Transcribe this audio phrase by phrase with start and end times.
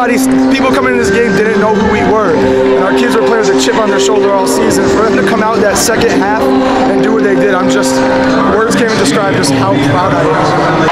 [0.00, 2.34] everybody, people coming in this game didn't know who we were.
[2.34, 4.88] And our kids were playing with a chip on their shoulder all season.
[4.96, 6.40] For them to come out that second half
[6.88, 8.00] and do what they did, I'm just,
[8.56, 10.88] words can't even describe just how proud I am.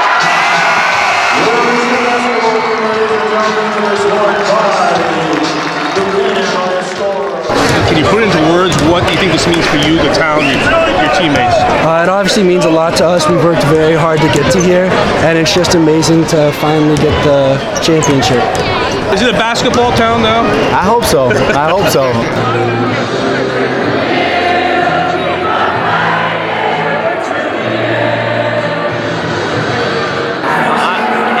[7.89, 10.45] Can you put into words what do you think this means for you, the town,
[10.45, 10.53] your,
[11.01, 11.57] your teammates?
[11.81, 13.27] Uh, it obviously means a lot to us.
[13.27, 14.85] We've worked very hard to get to here,
[15.25, 18.68] and it's just amazing to finally get the championship.
[19.13, 20.45] Is it a basketball town now?
[20.69, 21.33] I hope so.
[21.33, 22.05] I hope so.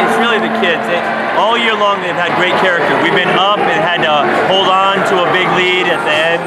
[0.01, 0.81] it's really the kids.
[1.37, 2.89] All year long, they've had great character.
[3.05, 6.41] We've been up and had to hold on to a big lead at the end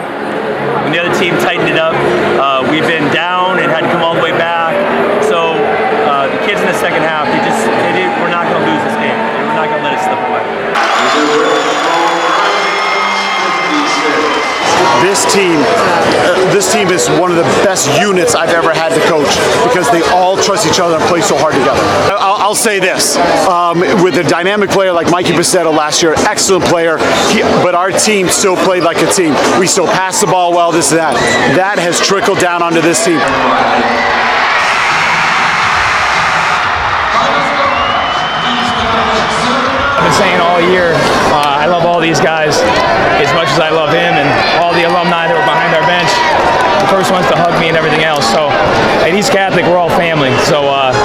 [0.83, 1.95] when the other team tightened it up.
[2.35, 4.75] Uh, we've been down and had to come all the way back.
[5.23, 5.55] So
[6.11, 8.32] uh, the kids in the second half, they just they did, we're
[15.33, 19.33] team, uh, this team is one of the best units I've ever had to coach
[19.65, 21.81] because they all trust each other and play so hard together.
[22.21, 23.17] I'll, I'll say this:
[23.49, 26.99] um, with a dynamic player like Mikey Pacetto last year, excellent player,
[27.33, 29.35] he, but our team still played like a team.
[29.59, 30.71] We still passed the ball well.
[30.71, 31.15] This and that.
[31.57, 33.21] That has trickled down onto this team.
[39.97, 40.93] I've been saying all year,
[41.31, 42.59] uh, I love all these guys
[43.23, 44.29] as much as I love him and
[44.73, 46.09] all the alumni that were behind our bench.
[46.81, 48.25] The first ones to hug me and everything else.
[48.25, 48.49] So
[49.05, 50.33] at East Catholic, we're all family.
[50.49, 50.97] So uh,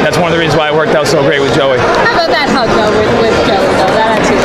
[0.00, 1.76] that's one of the reasons why it worked out so great with Joey.
[2.08, 3.92] How about that hug though with, with Joey though?
[3.92, 4.40] That attitude.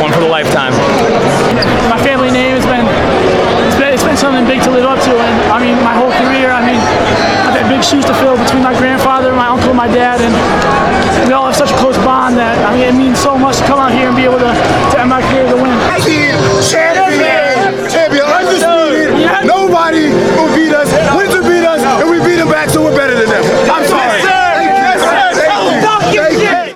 [0.00, 0.72] One for the lifetime.
[1.92, 2.88] my family name has been
[3.68, 6.10] it's been it's been something big to live up to and I mean my whole
[6.16, 6.80] career I mean
[7.44, 10.32] I've had big shoes to fill between my grandfather, my uncle, and my dad and
[11.28, 13.64] we all have such a close bond that I mean it means so much to
[13.68, 14.50] come out here and be able to,
[23.74, 24.20] I'm sorry.
[24.20, 24.64] Thank
[26.14, 26.20] you.
[26.20, 26.74] Thank you.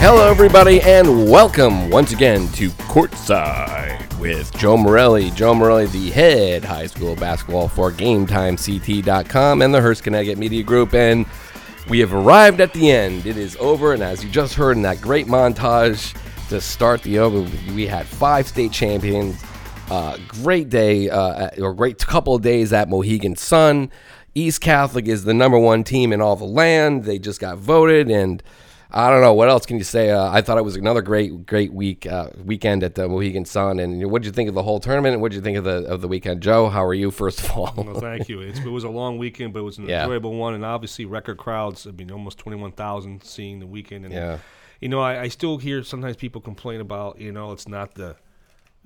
[0.00, 5.30] Hello, everybody, and welcome once again to Courtside with Joe Morelli.
[5.30, 10.94] Joe Morelli, the head high school basketball for GameTimeCT.com and the Hearst Connecticut Media Group.
[10.94, 11.24] And
[11.88, 13.24] we have arrived at the end.
[13.26, 16.14] It is over, and as you just heard in that great montage
[16.48, 17.40] to start the over,
[17.74, 19.42] we had five state champions.
[19.90, 23.90] Uh, great day, uh, or great couple of days at Mohegan Sun.
[24.34, 27.04] East Catholic is the number one team in all the land.
[27.04, 28.42] They just got voted, and
[28.90, 30.10] I don't know what else can you say.
[30.10, 33.80] Uh, I thought it was another great, great week uh, weekend at the Mohegan Sun.
[33.80, 35.20] And what did you think of the whole tournament?
[35.20, 36.70] What did you think of the of the weekend, Joe?
[36.70, 37.10] How are you?
[37.10, 38.40] First of all, Well, thank you.
[38.40, 40.04] It's, it was a long weekend, but it was an Yeah.
[40.04, 41.86] enjoyable one, and obviously record crowds.
[41.86, 44.06] I mean, almost twenty-one thousand seeing the weekend.
[44.06, 44.38] And Yeah.
[44.80, 48.16] you know, I, I still hear sometimes people complain about you know it's not the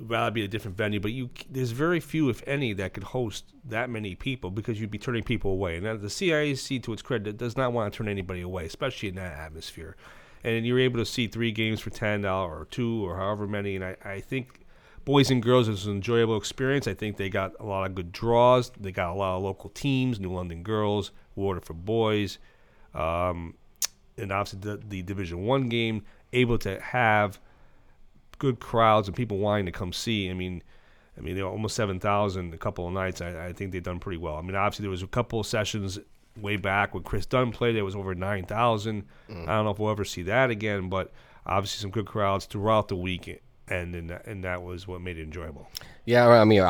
[0.03, 3.53] rather be a different venue, but you there's very few, if any, that could host
[3.65, 5.77] that many people because you'd be turning people away.
[5.77, 9.15] And the CIAC, to its credit, does not want to turn anybody away, especially in
[9.17, 9.97] that atmosphere.
[10.45, 13.77] And you're able to see three games for ten dollars or two or however many.
[13.77, 14.67] And I, I think
[15.05, 16.89] boys and girls is an enjoyable experience.
[16.89, 18.71] I think they got a lot of good draws.
[18.71, 22.39] They got a lot of local teams: New London girls, Waterford boys,
[22.95, 23.55] um,
[24.19, 26.03] and obviously the, the Division One game.
[26.35, 27.39] Able to have
[28.43, 30.29] good crowds and people wanting to come see.
[30.29, 30.65] I mean,
[31.17, 33.21] I mean, they were almost seven thousand a couple of nights.
[33.21, 34.35] I, I think they've done pretty well.
[34.35, 36.01] I mean, obviously there was a couple of sessions
[36.37, 37.77] way back when Chris Dunn played.
[37.77, 39.05] There was over nine thousand.
[39.31, 41.13] I don't know if we'll ever see that again, but
[41.47, 43.29] obviously some good crowds throughout the week,
[43.69, 45.69] and and that, and that was what made it enjoyable.
[46.05, 46.63] Yeah, I mean,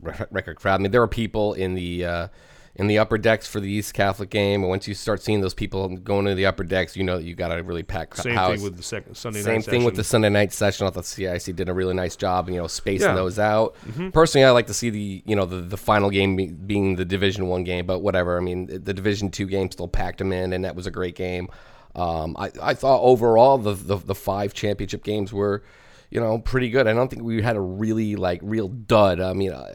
[0.00, 0.80] record crowd.
[0.80, 2.28] I mean, there were people in the uh,
[2.76, 5.54] in the upper decks for the East Catholic game, and once you start seeing those
[5.54, 8.34] people going to the upper decks, you know that you got a really packed Same
[8.34, 8.54] house.
[8.54, 9.64] thing with the second Sunday Same night.
[9.64, 10.04] thing with the.
[10.04, 10.86] Sunday night session.
[10.86, 13.14] I thought CIC did a really nice job, you know, spacing Yeah.
[13.14, 13.74] those out.
[13.88, 14.12] Mhm.
[14.12, 17.04] Personally, I like to see the you know the, the final game be, being the
[17.04, 18.36] Division One game, but whatever.
[18.38, 21.16] I mean, the Division Two game still packed them in, and that was a great
[21.16, 21.48] game.
[21.96, 25.64] Um, I, I thought overall the, the the five championship games were
[26.12, 26.88] you know, pretty good.
[26.88, 29.20] I don't think we had a really like real dud.
[29.20, 29.72] I mean, uh,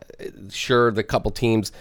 [0.50, 1.72] sure, the couple teams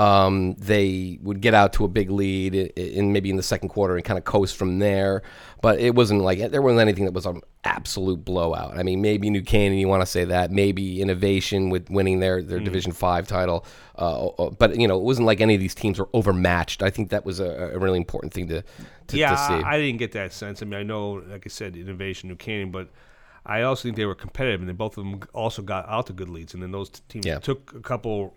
[0.00, 3.68] um, they would get out to a big lead in, in maybe in the second
[3.68, 5.22] quarter and kind of coast from there,
[5.60, 8.78] but it wasn't like there wasn't anything that was an absolute blowout.
[8.78, 12.42] I mean, maybe New Canaan, you want to say that, maybe Innovation with winning their
[12.42, 12.64] their Mm.
[12.64, 13.66] Division Five title,
[13.96, 16.82] uh, but you know, it wasn't like any of these teams were overmatched.
[16.82, 18.62] I think that was a, a really important thing to
[19.08, 19.54] to, yeah, to see.
[19.54, 20.62] I, I didn't get that sense.
[20.62, 22.88] I mean, I know, like I said, innovation, New Canaan, but
[23.44, 26.12] I also think they were competitive, and then both of them also got out to
[26.12, 27.38] good leads, and then those teams Yeah.
[27.38, 28.34] took a couple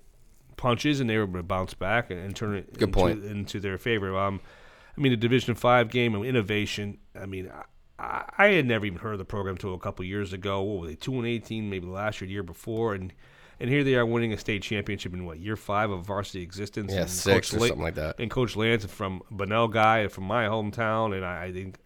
[0.63, 3.23] punches, and they were able to bounce back and, and turn it Good into, point.
[3.25, 4.17] into their favor.
[4.17, 4.39] Um,
[4.97, 6.97] I mean, the Division Five game of innovation.
[7.19, 7.51] I mean,
[7.99, 10.61] I, I had never even heard of the program until a couple years ago.
[10.63, 10.95] What were they?
[10.95, 13.13] Two and eighteen, maybe last year, the year before, and
[13.59, 16.91] and here they are winning a state championship in what year five of varsity existence.
[16.93, 18.19] Yeah, and six Coach or La- something like that.
[18.19, 21.77] And Coach Lance from Bunnell guy from my hometown, and I, I think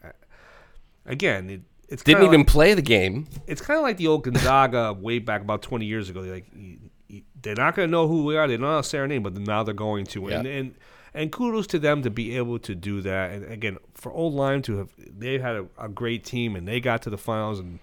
[1.06, 3.28] again, it, it's Didn't even like- play the game.
[3.48, 6.22] it's kind of like the old Gonzaga way back about 20 years ago.
[6.22, 6.52] They're like,
[7.42, 8.48] they're not going to know who we are.
[8.48, 10.28] They don't know to say our name, but now they're going to.
[10.28, 10.52] And, Yeah.
[10.54, 10.76] and
[11.14, 13.32] and kudos to them to be able to do that.
[13.32, 16.80] And again, for Old Lyme to have, they had a, a great team and they
[16.80, 17.80] got to the finals and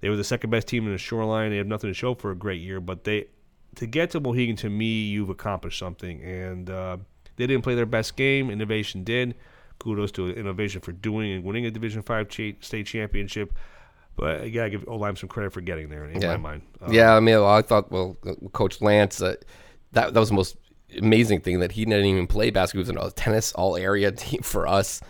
[0.00, 1.50] they were the second best team in the Shoreline.
[1.50, 3.26] They have nothing to show for a great year, but they
[3.76, 6.22] to get to Mohegan, to me, you've accomplished something.
[6.22, 6.98] And uh,
[7.36, 8.50] they didn't play their best game.
[8.50, 9.34] Innovation did.
[9.80, 13.52] Kudos to Innovation for doing and winning a Division Five state championship.
[14.18, 16.32] But you gotta give Lyme some credit for getting there in yeah.
[16.32, 16.62] my mind.
[16.82, 19.36] Um, yeah, I mean, I thought, well, uh, Coach Lance, uh,
[19.92, 20.56] that that was the most
[20.98, 22.84] amazing thing that he didn't even play basketball.
[22.84, 25.00] He was a tennis all area team for us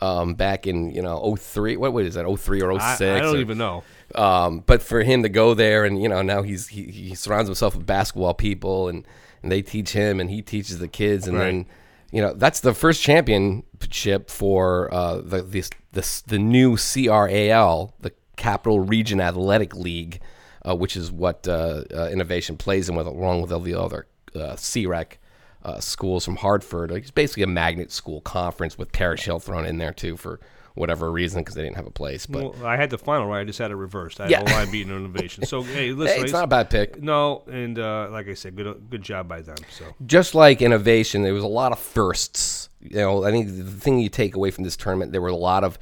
[0.00, 1.76] um, back in you know 03.
[1.78, 2.26] What what is that?
[2.26, 3.00] 03 or 06?
[3.00, 3.82] I- I don't or- even know.
[4.14, 7.46] Um, but for him to go there and you know now he's he, he surrounds
[7.48, 9.06] himself with basketball people and
[9.42, 11.44] and they teach him and he teaches the kids and Right.
[11.44, 11.66] then
[12.10, 18.12] you know that's the first championship for uh, the this this the new CRAL the
[18.38, 20.20] Capital Region Athletic League,
[20.66, 24.06] uh, which is what uh, uh, Innovation plays in with along with all the other
[24.34, 25.18] uh, CREC
[25.62, 26.90] uh, schools from Hartford.
[26.90, 30.40] It's basically a magnet school conference with Parish Hill thrown in there too for
[30.74, 32.26] whatever reason because they didn't have a place.
[32.26, 33.40] But Well, I had the final right.
[33.40, 34.20] I just had it reversed.
[34.20, 34.40] I had Yeah.
[34.40, 35.44] Old Lyme beating Innovation.
[35.44, 37.02] So hey, listen, it's not a bad pick.
[37.02, 39.58] No, and uh, like I said, good good job by them.
[39.70, 42.68] So just like innovation, there was a lot of firsts.
[42.80, 45.36] You know, I think the thing you take away from this tournament, there were a
[45.36, 45.78] lot of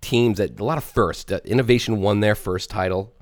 [0.00, 1.32] teams that a lot of first.
[1.32, 3.12] Uh, innovation won their first title,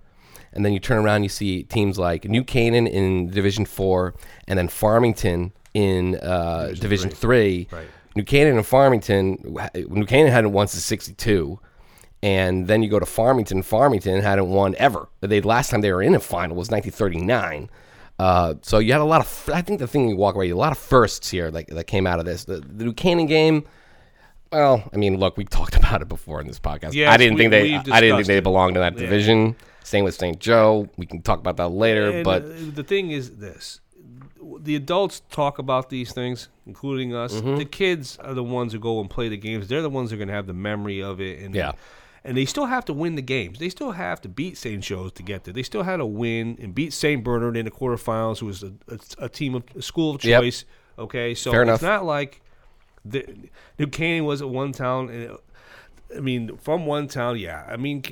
[0.53, 4.15] and then you turn around, you see teams like New Canaan in Division Four,
[4.47, 7.69] and then Farmington in uh, Division, Three.
[7.71, 7.87] Right.
[8.17, 9.57] New Canaan and Farmington.
[9.75, 11.61] New Canaan hadn't won since '62.
[12.21, 13.63] And then you go to Farmington.
[13.63, 15.09] Farmington hadn't won ever.
[15.21, 17.71] They last time they were in a final was 1939.
[18.19, 19.51] Uh, so you had a lot of.
[19.55, 22.07] I think the thing you walk away, a lot of firsts here that, that came
[22.07, 22.45] out of this.
[22.45, 23.65] The, the New Canaan game.
[24.53, 26.95] Well, I mean, look, we talked about it before in this podcast.
[26.95, 27.75] Yes, I didn't we- think they.
[27.93, 29.01] I didn't think they belonged in that Yeah.
[29.01, 29.57] division.
[29.85, 30.39] Same with St.
[30.39, 30.89] Joe.
[30.97, 32.11] We can talk about that later.
[32.11, 33.81] And, but uh, the thing is this:
[34.61, 37.35] the adults talk about these things, including us.
[37.35, 37.57] Mm-hmm.
[37.57, 39.69] The kids are the ones who go and play the games.
[39.69, 41.41] They're the ones who are going to have the memory of it.
[41.41, 41.73] And Yeah.
[42.25, 43.59] And they still have to win the games.
[43.61, 44.83] They still have to beat St.
[44.83, 45.55] Joe's to get there.
[45.55, 47.25] They still had to win and beat St.
[47.25, 50.43] Bernard in the quarterfinals, who was a, a, a team of a school of Yep.
[50.43, 50.65] choice.
[50.99, 51.83] Okay, so Fair it's enough.
[51.83, 52.43] not like
[53.11, 53.25] the,
[53.79, 55.09] New Canaan was at one town.
[55.11, 55.41] And it-
[56.17, 57.67] I mean, from one town, yeah.
[57.69, 58.03] I mean,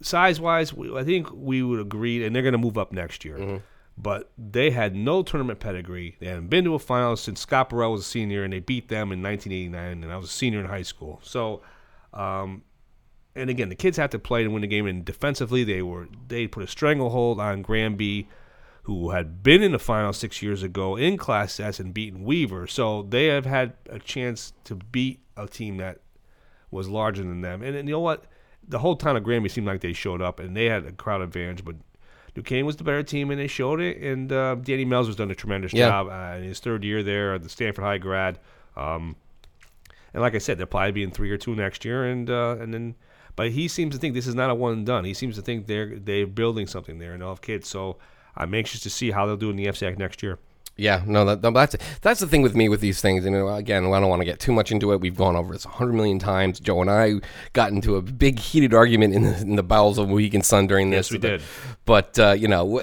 [0.00, 3.38] size wise, I think we would agree, and they're going to move up next year.
[3.38, 3.56] Mm-hmm.
[3.98, 6.16] But they had no tournament pedigree.
[6.18, 8.88] They hadn't been to a final since Scott Burrell was a senior, and they beat
[8.88, 11.20] them in 1989, and I was a senior in high school.
[11.22, 11.62] So,
[12.12, 12.62] um,
[13.34, 14.86] and again, the kids have to play to win the game.
[14.86, 18.28] And defensively, they were they put a stranglehold on Granby,
[18.86, 22.68] who had been in the final six years ago in Class S and beaten Weaver.
[22.68, 25.98] So they have had a chance to beat a team that
[26.70, 27.62] was larger than them.
[27.62, 28.26] And, and you know what?
[28.68, 31.20] The whole town of Granby seemed like they showed up and they had a crowd
[31.20, 31.74] advantage, but
[32.34, 33.96] Duquesne was the better team and they showed it.
[33.98, 35.88] And uh, Danny Mel's has done a tremendous Yeah.
[35.88, 38.38] job uh, in his third year there at the Stamford High grad.
[38.76, 39.16] Um,
[40.14, 42.04] and like I said, they'll probably be in three or two next year.
[42.04, 42.94] And uh, and then,
[43.34, 45.04] but he seems to think this is not a one and done.
[45.04, 47.68] He seems to think they're they're building something there and they'll have kids.
[47.68, 47.98] So
[48.36, 50.38] I'm anxious to see how they'll do in the FCIAC next year.
[50.78, 53.24] Yeah, no, that, that's that's the thing with me with these things.
[53.24, 55.00] And you know, again, I don't want to get too much into it.
[55.00, 56.60] We've gone over this a hundred million times.
[56.60, 57.14] Joe and I
[57.54, 60.90] got into a big heated argument in the, in the bowels of Mohegan Sun during
[60.90, 61.06] this.
[61.06, 61.42] Yes, we but, did.
[61.86, 62.82] But uh, you know,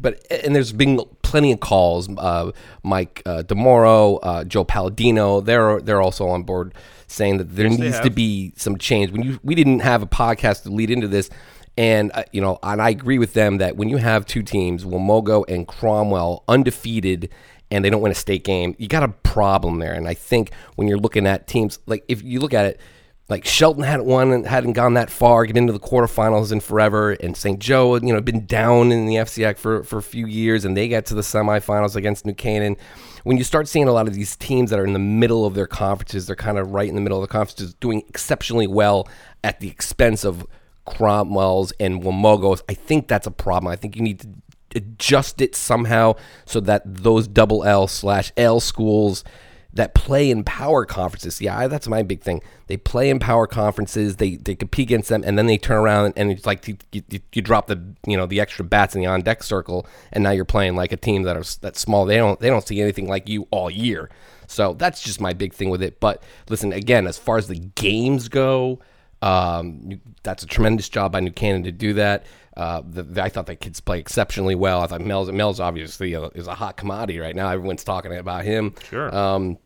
[0.00, 2.08] but and there's been plenty of calls.
[2.08, 2.50] Uh,
[2.82, 6.74] Mike uh, DiMauro, uh, Joe Palladino, they're they're also on board
[7.06, 9.12] saying that there Yes, needs to be some change.
[9.12, 11.30] When you we didn't have a podcast to lead into this.
[11.78, 14.84] And uh, you know, and I agree with them that when you have two teams,
[14.84, 17.30] Wamogo and Cromwell, undefeated,
[17.70, 19.92] and they don't win a state game, you got a problem there.
[19.94, 22.80] And I think when you're looking at teams, like if you look at it,
[23.28, 27.12] like Shelton hadn't won and hadn't gone that far, get into the quarterfinals in forever,
[27.12, 27.60] and St.
[27.60, 30.88] Joe, you know, been down in the FCX for for a few years, and they
[30.88, 32.76] get to the semifinals against New Canaan.
[33.22, 35.54] When you start seeing a lot of these teams that are in the middle of
[35.54, 39.06] their conferences, they're kind of right in the middle of the conferences, doing exceptionally well
[39.44, 40.44] at the expense of
[40.88, 42.62] Cromwell's and Wamogos.
[42.68, 43.72] I think that's a problem.
[43.72, 44.28] I think you need to
[44.74, 46.14] adjust it somehow
[46.44, 49.24] so that those double L slash L schools
[49.72, 51.40] that play in power conferences.
[51.40, 52.42] Yeah, that's my big thing.
[52.66, 54.16] They play in power conferences.
[54.16, 57.02] They they compete against them, and then they turn around and it's like you, you,
[57.32, 60.30] you drop the you know the extra bats in the on deck circle, and now
[60.30, 62.06] you're playing like a team that are that's small.
[62.06, 64.10] They don't they don't see anything like you all year.
[64.46, 66.00] So that's just my big thing with it.
[66.00, 68.80] But listen, again, as far as the games go,
[69.22, 72.24] um, that's a tremendous job by New Canaan to do that.
[72.56, 74.80] Uh, the, the- I thought the kids play exceptionally well.
[74.82, 77.48] I thought Mel's Mel's obviously a, is a hot commodity right now.
[77.50, 78.74] Everyone's talking about him.
[78.88, 79.14] Sure.
[79.14, 79.58] Um,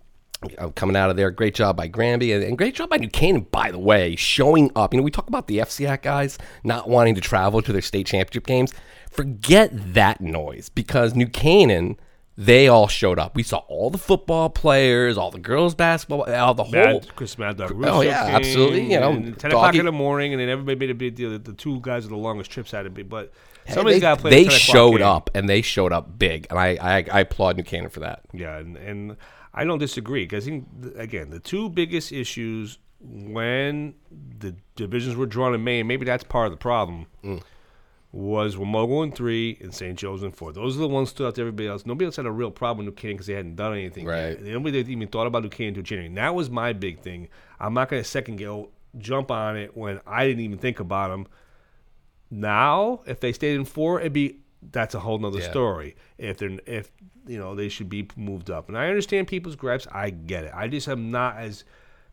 [0.58, 3.08] uh, coming out of there, great job by Granby and, and great job by New
[3.08, 3.46] Canaan.
[3.50, 4.92] By the way, showing up.
[4.92, 8.06] You know, we talk about the FCIAC guys not wanting to travel to their state
[8.06, 8.74] championship games.
[9.10, 11.96] Forget that noise because New Canaan.
[12.44, 13.34] They all showed up.
[13.36, 16.72] We saw all the football players, all the girls basketball, all the whole.
[16.72, 20.32] Mad, Chris Mad Dog Oh, yeah, came, absolutely, you know, ten o'clock in the morning,
[20.32, 21.30] and then everybody made a big deal.
[21.30, 23.32] that The two guys with the longest trips had to be, but
[23.68, 24.30] somebody's got to play.
[24.30, 27.62] they the showed up and they showed up big, and I I, I applaud New
[27.64, 28.22] Canaan for that.
[28.32, 29.16] Yeah, and, and
[29.54, 30.46] I don't disagree because
[30.96, 33.94] again, the two biggest issues when
[34.38, 37.42] the divisions were drawn in May, and maybe that's part of the problem, Mm.
[38.12, 39.98] Was Wamogo in three and St.
[39.98, 40.52] Joe's in four.
[40.52, 41.86] Those are the ones stood out to everybody else.
[41.86, 44.04] Nobody else had a real problem with Canaan because they hadn't done anything.
[44.04, 44.38] Right.
[44.38, 44.42] Yet.
[44.42, 46.08] Nobody even thought about Canaan until January.
[46.08, 47.28] And that was my big thing.
[47.58, 51.08] I'm not going to second go jump on it when I didn't even think about
[51.08, 51.26] them.
[52.30, 54.38] Now, if they stayed in four, it'd be
[54.70, 55.50] that's a whole nother Yeah.
[55.50, 55.96] story.
[56.18, 56.90] If they're if
[57.26, 59.86] you know they should be moved up, and I understand people's gripes.
[59.90, 60.52] I get it.
[60.54, 61.64] I just am not as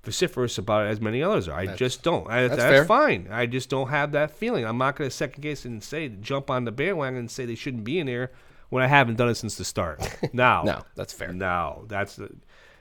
[0.04, 1.60] vociferous about it as many others are.
[1.60, 2.30] I just don't.
[2.30, 2.86] I, that's that's fair.
[2.86, 3.28] fine.
[3.32, 4.66] I just don't have that feeling.
[4.66, 7.56] I'm not going to second guess and say jump on the bandwagon and say they
[7.56, 8.32] shouldn't be in there
[8.70, 10.00] when I haven't done it since the start.
[10.34, 11.34] Now, No, that's fair.
[11.34, 12.30] Now, that's the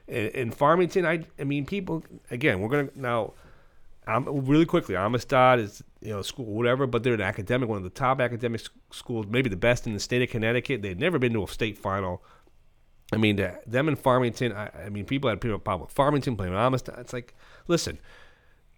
[0.06, 1.06] in, in Farmington.
[1.06, 2.60] I I mean, people again.
[2.60, 3.34] We're gonna now.
[4.06, 4.96] I'm really quickly.
[4.96, 8.62] Amistad is you know school whatever, but they're an academic, one of the top academic
[8.90, 10.80] schools, maybe the best in the state of Connecticut.
[10.80, 12.22] They've never been to a state final.
[13.12, 14.52] I mean, the, them in Farmington.
[14.52, 16.96] I, I mean, people had a problem with Farmington playing with Amistad.
[16.98, 17.34] It's like,
[17.66, 17.98] listen,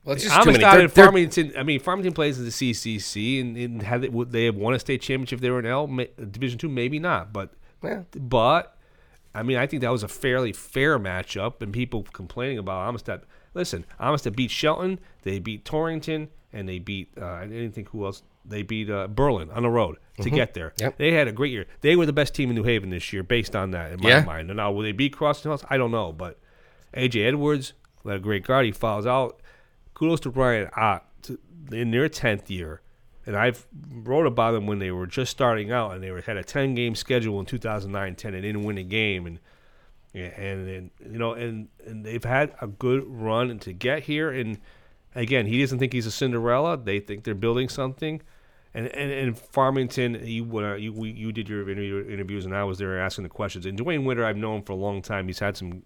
[0.05, 0.37] Well, it's just.
[0.37, 1.53] Amistad They're- and they're- Farmington.
[1.59, 4.75] I mean, Farmington plays in the CCC, and, and had they, would they have won
[4.75, 6.69] a state championship if they were in L Ma- Division Two?
[6.69, 7.51] Maybe not, but
[7.83, 8.03] Yeah.
[8.15, 8.77] but
[9.35, 13.23] I mean, I think that was a fairly fair matchup, and people complaining about Amistad.
[13.55, 18.05] Listen, Amistad beat Shelton, they beat Torrington, and they beat uh, I didn't think who
[18.07, 18.23] else.
[18.51, 20.35] They beat uh, Berlin on the road to Mhm.
[20.35, 20.75] get there.
[20.79, 20.99] Yep.
[20.99, 21.67] They had a great year.
[21.81, 24.09] They were the best team in New Haven this year, based on that, in my
[24.11, 24.25] Yeah.
[24.25, 24.51] mind.
[24.51, 25.65] And now, will they beat Hills?
[25.71, 26.39] I don't know, but
[26.95, 27.73] AJ Edwards
[28.05, 28.67] led a great guard.
[28.67, 29.41] He fouls out.
[29.95, 31.39] Kudos to Brian Ott to,
[31.73, 32.81] in their tenth year,
[33.27, 36.37] and I've wrote about them when they were just starting out, and they were, had
[36.37, 39.39] a ten game schedule in 2009-10 and didn't win a game, and
[40.13, 44.31] and, and you know, and and they've had a good run to get here.
[44.31, 44.59] And
[45.15, 46.77] again, he doesn't think he's a Cinderella.
[46.77, 48.21] They think they're building something.
[48.73, 52.65] And and, and Farmington, you when you we, you did your interview, interviews, and I
[52.65, 53.67] was there asking the questions.
[53.67, 55.27] And Dwayne Winter, I've known him for a long time.
[55.27, 55.83] He's had some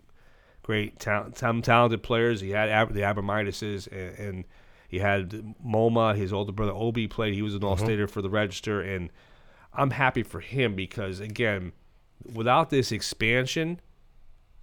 [0.62, 2.40] great talent, some talented players.
[2.40, 4.44] He had Ab- the Abramiduses, and, and
[4.88, 5.30] he had
[5.66, 6.14] MoMA.
[6.16, 7.34] His older brother Obi played.
[7.34, 9.10] He was an All-Stater for the Register, and
[9.72, 11.72] I'm happy for him because again,
[12.34, 13.80] without this expansion,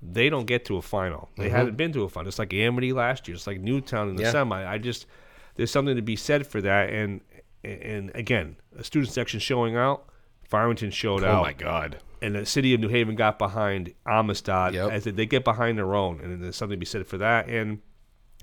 [0.01, 1.29] they don't get to a final.
[1.37, 1.51] They Mhm.
[1.51, 2.27] haven't been to a final.
[2.27, 3.35] It's like Amity last year.
[3.35, 4.31] It's like Newtown in the Yeah.
[4.31, 4.63] semi.
[4.65, 5.07] I just
[5.55, 6.89] there's something to be said for that.
[6.89, 7.19] And
[7.63, 10.05] and again, a student section showing out.
[10.43, 11.39] Farmington showed Oh out.
[11.39, 11.97] Oh my God.
[12.21, 14.75] And the city of New Haven got behind Amistad.
[14.75, 17.47] As they get behind their own, and there's something to be said for that.
[17.47, 17.79] And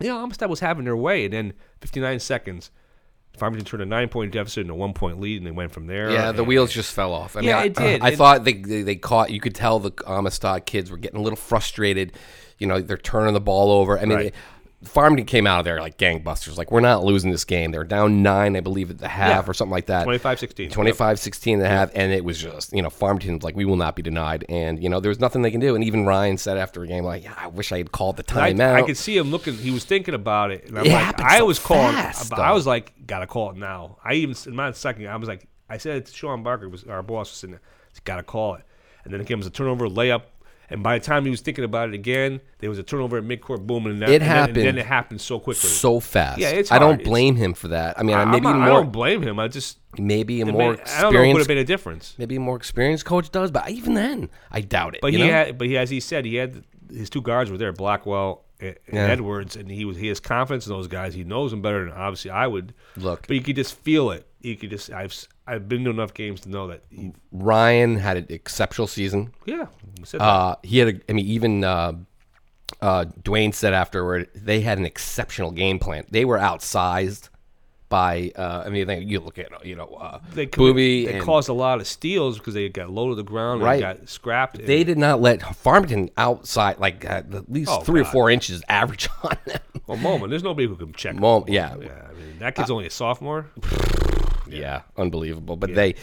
[0.00, 2.70] you know, Amistad was having their way, and then 59 seconds.
[3.37, 6.10] Farmington turned a nine-point deficit into a one-point lead, and they went from there.
[6.10, 7.37] Yeah, the And- wheels just fell off.
[7.37, 8.02] I mean, yeah, I, it did.
[8.02, 9.30] I It- thought they, they they caught.
[9.30, 12.14] You could tell the Amistad kids were getting a little frustrated.
[12.58, 13.96] You know, they're turning the ball over.
[13.98, 14.34] I mean, Right.
[14.85, 16.56] Farmington came out of there like gangbusters.
[16.56, 17.73] Like we're not losing this game.
[17.73, 19.50] They're down nine, I believe, at the half Yeah.
[19.50, 20.06] or something like that.
[20.06, 20.70] 25-16.
[20.70, 23.97] 25-16 and a half, and it was just you know Farmington's like we will not
[23.97, 25.75] be denied, and you know there was nothing they can do.
[25.75, 28.25] And even Ryan said after a game like, yeah, I wish I had called the
[28.40, 28.75] I, timeout.
[28.75, 29.54] I could see him looking.
[29.54, 31.97] He was thinking about it, and I'm It like, I so was calling.
[31.97, 33.99] I was like, gotta call it now.
[34.04, 36.85] I even in my second, I was like, I said it to Sean Barker, was
[36.85, 37.62] our boss, was sitting there,
[38.04, 38.62] gotta call it.
[39.04, 40.23] And then it was a turnover, layup,
[40.70, 43.25] and by the time he was thinking about it again, there was a turnover at
[43.25, 46.00] midcourt, boom, and that, It and then- happened and then it happened so quickly, so
[46.00, 46.38] fast.
[46.38, 46.70] Yeah, it's.
[46.70, 47.00] I don't hard.
[47.00, 47.98] It's- blame him for that.
[47.98, 48.80] I mean, I- maybe not- I more.
[48.82, 49.38] don't blame him.
[49.38, 52.14] I just maybe a more made- I don't know would have made a difference.
[52.18, 55.00] Maybe a more experienced coach does, but even then, I doubt it.
[55.00, 55.32] But you he know?
[55.32, 58.76] had, but he, as he said, he had his two guards were there, Blackwell and,
[58.87, 59.06] and Yeah.
[59.06, 61.14] Edwards, and he was he has confidence in those guys.
[61.14, 62.75] He knows them better than obviously I would.
[62.96, 64.26] Look, but you could just feel it.
[64.40, 65.14] You could just I've
[65.47, 66.83] I've been to enough games to know that.
[66.90, 69.33] He, Ryan had an exceptional season.
[69.47, 69.66] Yeah,
[70.12, 70.21] that.
[70.21, 70.88] uh, he had.
[70.88, 71.92] A, I mean, even uh,
[72.80, 76.04] uh, Dwayne said afterward they had an exceptional game plan.
[76.11, 77.30] They were outsized
[77.88, 78.30] by.
[78.37, 81.25] Uh, I mean, they, you look at you know uh, They could- Booby They and
[81.25, 83.83] caused a lot of steals because they got low to the ground Right.
[83.83, 84.64] and got scrapped.
[84.64, 88.30] they and- did not let Farmington outside like uh, at least Oh, three or four
[88.30, 89.59] inches average on them.
[89.88, 90.30] Well, moment.
[90.30, 91.14] There's nobody who can check.
[91.14, 91.23] him.
[91.23, 91.75] Mom, yeah.
[91.80, 91.88] yeah.
[92.09, 93.47] I mean, that kid's only a sophomore.
[94.50, 95.57] yeah, unbelievable.
[95.57, 95.95] But they,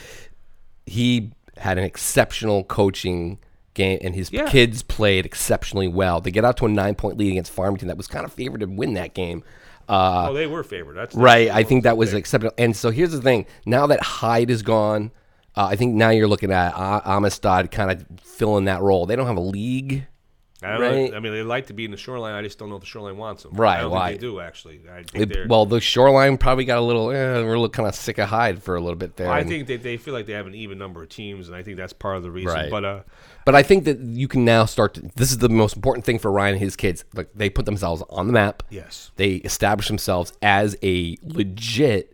[0.85, 3.39] he had an exceptional coaching
[3.73, 4.49] game, and his Yeah.
[4.49, 6.21] kids played exceptionally well.
[6.21, 8.61] They get out to a nine point lead against Farmington that was kind of favored
[8.61, 9.43] to win that game.
[9.87, 10.95] Uh, oh, they were favored.
[10.95, 11.49] That's right.
[11.49, 12.53] I think that was acceptable.
[12.57, 15.11] And so here's the thing: now that Hyde is gone,
[15.55, 19.05] uh, I think now you're looking at uh, Amistad kind of filling that role.
[19.05, 20.07] They don't have a league.
[20.65, 21.11] I, don't right?
[21.11, 22.33] know, I mean, they like to be in the shoreline.
[22.33, 23.53] I just don't know if the shoreline wants them.
[23.53, 24.09] Right, I don't why?
[24.09, 24.81] think they do actually.
[24.91, 27.11] I think It- well, the shoreline probably got a little.
[27.11, 29.29] Eh, we're a little kind of sick of Hyde for a little bit there.
[29.29, 31.55] I and- think they, they feel like they have an even number of teams, and
[31.55, 32.53] I think that's part of the reason.
[32.53, 32.71] Right.
[32.71, 32.99] But uh,
[33.45, 34.95] But I think that you can now start.
[34.95, 37.05] To, this is the most important thing for Ryan and his kids.
[37.13, 38.63] Like they put themselves on the map.
[38.69, 39.11] Yes.
[39.17, 42.11] They establish themselves as a legit.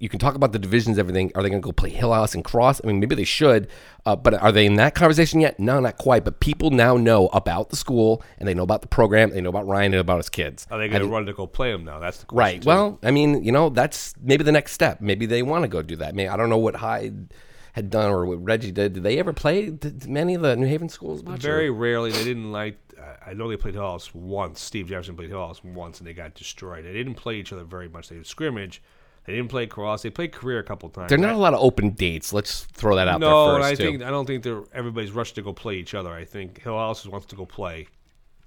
[0.00, 1.30] You can talk about the divisions, everything.
[1.34, 2.80] Are they going to go play Hill House and Cross?
[2.82, 3.68] I mean, maybe they should.
[4.04, 5.58] Uh, but are they in that conversation yet?
[5.60, 6.24] No, not quite.
[6.24, 9.30] But people now know about the school and they know about the program.
[9.30, 10.66] They know about Ryan and about his kids.
[10.70, 12.00] are they going to run to go play them now?
[12.00, 12.38] That's the question.
[12.56, 12.62] Right.
[12.62, 12.68] too.
[12.68, 15.00] Well, I mean, you know, that's maybe the next step.
[15.00, 16.08] Maybe they want to go do that.
[16.08, 17.32] I mean, I don't know what Hyde
[17.72, 18.94] had done or what Reggie did.
[18.94, 21.22] Did they ever play did many of the New Haven schools?
[21.22, 22.10] much, or- Very rarely.
[22.10, 22.78] They didn't like.
[23.00, 24.60] I- I know they played Hill House once.
[24.60, 26.84] Steve Jefferson played Hill House once, and they got destroyed.
[26.84, 28.08] They didn't play each other very much.
[28.08, 28.82] They did scrimmage.
[29.24, 30.02] They didn't play cross.
[30.02, 31.08] They played career a couple times.
[31.08, 32.32] There are not a lot of open dates.
[32.32, 33.66] Let's throw that out no, there first.
[33.66, 33.90] I too.
[33.90, 36.10] think I don't think they're everybody's rushed to go play each other.
[36.12, 37.88] I think Hill House wants to go play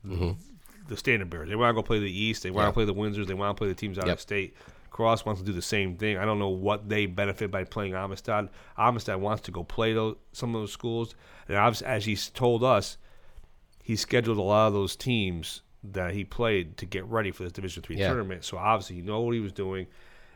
[0.05, 0.31] mm-hmm.
[0.88, 1.50] the Standard Bearers.
[1.50, 2.43] They want to go play the East.
[2.43, 2.69] They want Yeah.
[2.69, 3.25] to play the Windsors.
[3.25, 4.13] They want to play the teams out Yep.
[4.17, 4.55] of state.
[4.91, 6.17] Cross wants to do the same thing.
[6.17, 8.50] I don't know what they benefit by playing Amistad.
[8.77, 11.15] Amistad wants to go play those some of those schools,
[11.48, 12.98] and obviously, as he's told us,
[13.84, 17.51] he scheduled a lot of those teams that he played to get ready for this
[17.51, 18.10] Division Three Yeah.
[18.10, 18.43] tournament.
[18.43, 19.88] So obviously, he know what he was doing.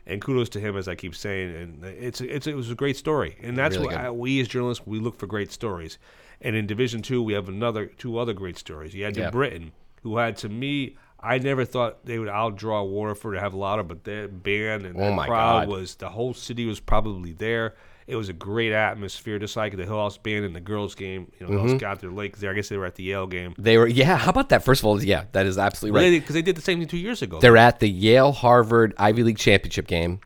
[0.06, 2.96] And kudos to him, as I keep saying, and it's it's it was a great
[2.96, 4.04] story, and that's Really what.
[4.04, 5.98] I, we as journalists we look for great stories.
[6.40, 8.94] And in Division Two, we have another two other great stories.
[8.94, 9.30] You had New Yeah.
[9.30, 9.70] Britain,
[10.02, 13.78] who had to me, I never thought they would outdraw Waterford to have a lot
[13.78, 15.68] of, but their band and Oh crowd God.
[15.68, 17.76] was the whole city was probably there.
[18.06, 21.30] It was a great atmosphere, just like the Hill House band and the girls' game.
[21.38, 21.68] You know, Mm-hmm.
[21.70, 22.50] House got their lake there.
[22.50, 23.54] I guess they were at the Yale game.
[23.58, 23.86] they were.
[23.86, 24.16] Yeah.
[24.16, 24.64] How about that?
[24.64, 26.10] First of all, yeah, that is absolutely right.
[26.20, 27.38] Because they, did the same thing two years ago.
[27.38, 30.20] They're at the Yale Harvard Ivy League championship game,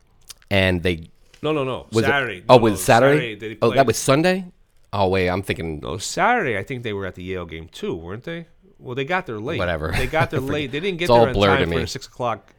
[0.49, 1.09] and they
[1.41, 1.85] no, no, no.
[1.91, 2.37] was Saturday.
[2.39, 3.35] It, oh, No, was Saturday?
[3.35, 4.45] they oh, that was Sunday.
[4.93, 5.79] Oh wait, I'm thinking.
[5.81, 6.57] No, Saturday.
[6.57, 8.47] I think they were at the Yale game too, weren't they?
[8.79, 9.59] Well, they got there late.
[9.59, 9.91] Whatever.
[9.91, 10.71] They got there late.
[10.71, 11.85] They didn't get there blurred time to for me.
[11.87, 12.53] six o'clock.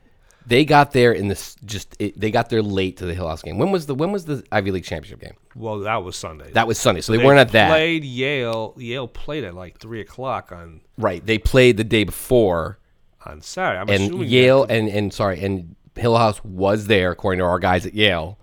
[0.49, 1.95] They got there in this just.
[1.99, 3.59] It, they got there late to the Hill House game.
[3.59, 5.35] When was the When was the Ivy League championship game?
[5.55, 6.51] Well, that was Sunday.
[6.53, 7.69] That was Sunday, so they, weren't at that.
[7.69, 8.75] Played Yale.
[8.79, 11.25] Yale played at like three o'clock on Right.
[11.25, 12.79] They played the day before,
[13.27, 13.81] on Saturday.
[13.81, 17.45] I'm and assuming Yale that- and and sorry, and Hill House was there according to
[17.45, 18.39] our guys at Yale.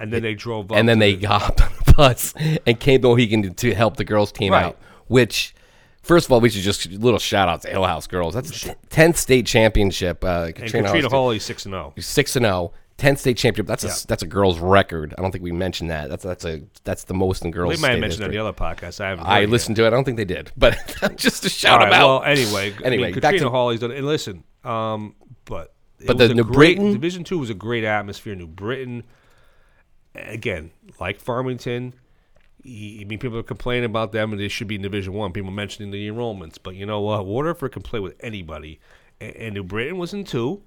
[0.00, 0.76] and then they drove up.
[0.76, 2.34] and then they the- got on the bus
[2.66, 4.64] and came to Mohegan to, to help the girls team Right.
[4.64, 4.78] out.
[5.06, 5.54] Which,
[6.04, 8.34] first of all, we should just little shout out to Hill House girls.
[8.34, 10.22] That's tenth state championship.
[10.24, 11.92] Uh, and Katrina, Katrina Hall Hawley six and oh.
[11.96, 12.02] zero.
[12.02, 12.72] six and zero.
[12.96, 13.66] 10th state championship.
[13.66, 13.94] That's a Yeah.
[14.06, 15.14] that's a girls record.
[15.18, 16.08] I don't think we mentioned that.
[16.08, 17.74] That's that's a that's the most in girls.
[17.74, 18.42] They might have mentioned it on history.
[18.44, 19.00] the other podcast.
[19.00, 19.26] I haven't.
[19.26, 19.88] I heard it listened to it.
[19.88, 20.78] I don't think they did, but
[21.16, 22.20] just to shout them right, out.
[22.20, 23.90] Well, anyway, Anyway, I mean, back Katrina to- Hawley's done.
[23.90, 27.50] And listen, um, but it But was the a New great, Britain- Division Two was
[27.50, 28.36] a great atmosphere.
[28.36, 29.02] New Britain,
[30.14, 31.94] again, like Farmington.
[32.66, 35.32] I mean, people are complaining about them, and they should be in Division One.
[35.32, 37.26] People mentioning the enrollments, but you know what?
[37.26, 38.80] Waterford can play with anybody,
[39.20, 40.62] and, and New Britain was in two,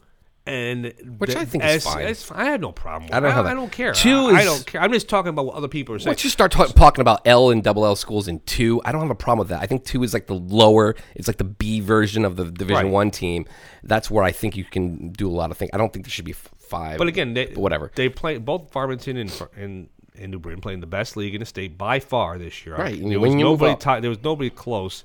[0.45, 2.05] and Which the- I think is fine.
[2.05, 3.05] as- I had no problem.
[3.10, 3.93] With I don't I, I don't care.
[3.93, 4.79] Two I, I don't care.
[4.81, 6.12] I'm just talking about what other people are saying.
[6.12, 9.01] Once you start ta- talking about L and double L schools in two, I don't
[9.01, 9.62] have a problem with that.
[9.62, 12.86] I think two is like the lower, it's like the B version of the Division
[12.86, 12.91] Right.
[12.91, 13.45] One team.
[13.83, 15.71] That's where I think you can do a lot of things.
[15.73, 16.97] I don't think there should be five.
[16.97, 17.91] But again, they, whatever.
[17.95, 21.45] They play both Farmington and and, and New Britain playing the best league in the
[21.45, 22.75] state by far this year.
[22.75, 23.75] Right, There was nobody.
[23.75, 25.03] ti- there was nobody close,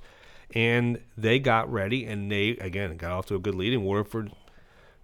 [0.54, 4.32] and they got ready, and they again got off to a good lead, and Waterford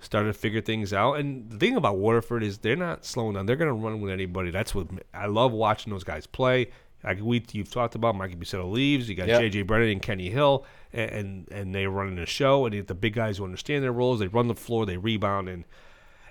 [0.00, 1.14] started to figure things out.
[1.14, 3.46] And the thing about Waterford is they're not slowing down.
[3.46, 4.50] They're going to run with anybody.
[4.50, 6.68] That's what I love watching those guys play.
[7.04, 9.08] Like we you've talked about, Mikey Bucetto leaves.
[9.08, 9.40] You got Yep.
[9.40, 9.62] J.J.
[9.62, 12.66] Brennan and Kenny Hill, and and, and they run in the show.
[12.66, 15.64] And the big guys who understand their roles, they run the floor, they rebound, and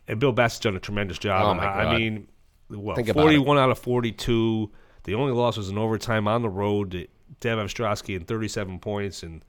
[0.09, 1.45] and Bill Bassett's done a tremendous job.
[1.45, 2.27] Oh, my I, I mean,
[2.69, 4.71] well, Think about 41 out of 42.
[5.03, 6.91] The only loss was an overtime on the road.
[6.91, 7.07] to
[7.39, 9.43] Dev Ostrowski in 37 points, and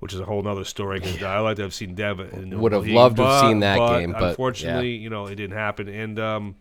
[0.00, 1.00] which is a whole other story.
[1.00, 2.18] 'cause I like to have seen Dev.
[2.18, 5.56] Would have league, loved to have seen that game, but, unfortunately, you know, it didn't
[5.56, 5.88] happen.
[5.88, 6.56] And um,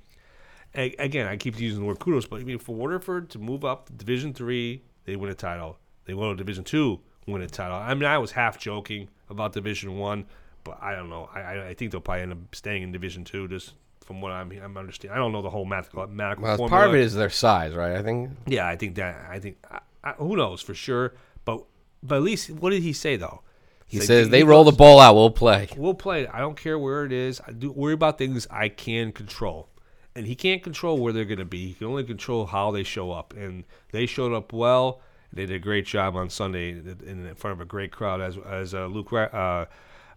[0.75, 3.63] a- again, I keep using the word kudos, but I mean, for Waterford to move
[3.65, 5.77] up Division Three, they win a title.
[6.05, 7.77] They won to Division Two, win a title.
[7.77, 10.25] I mean, I was half joking about Division One,
[10.63, 11.29] but I don't know.
[11.33, 13.73] I, I- I think they'll probably end up staying in Division Two just
[14.07, 15.15] from what I'm I'm understanding.
[15.15, 16.79] I don't know the whole mathematical mathematical Well, formula.
[16.79, 17.95] part of it is their size, right?
[17.95, 18.31] I think.
[18.47, 19.27] Yeah, I think that.
[19.29, 19.57] I think.
[19.69, 21.13] I, I, who knows for sure?
[21.45, 21.63] But
[22.01, 23.41] but at least what did he say though?
[23.85, 25.67] He Say- says they he roll the ball out, we'll play.
[25.77, 26.25] We'll play.
[26.27, 27.41] I don't care where it is.
[27.45, 29.69] I do worry about things I can control.
[30.15, 31.67] And he can't control where they're going to be.
[31.67, 33.33] He can only control how they show up.
[33.37, 35.01] And they showed up well.
[35.31, 38.19] They did a great job on Sunday in in front of a great crowd.
[38.21, 39.65] As as uh, Luke, uh,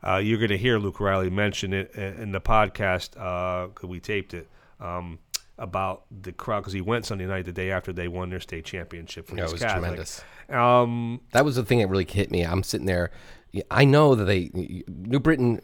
[0.06, 4.34] uh, you're going to hear Luke Riley mention it in the podcast because we taped
[4.34, 4.48] it
[4.80, 5.18] um,
[5.58, 8.64] about the crowd because he went Sunday night the day after they won their state
[8.64, 9.26] championship.
[9.28, 9.80] For Yeah, it was Catholic.
[9.82, 10.22] tremendous.
[10.48, 12.42] Um, That was the thing that really hit me.
[12.42, 13.10] I'm sitting there.
[13.70, 14.50] I know that they
[14.88, 15.60] New Britain.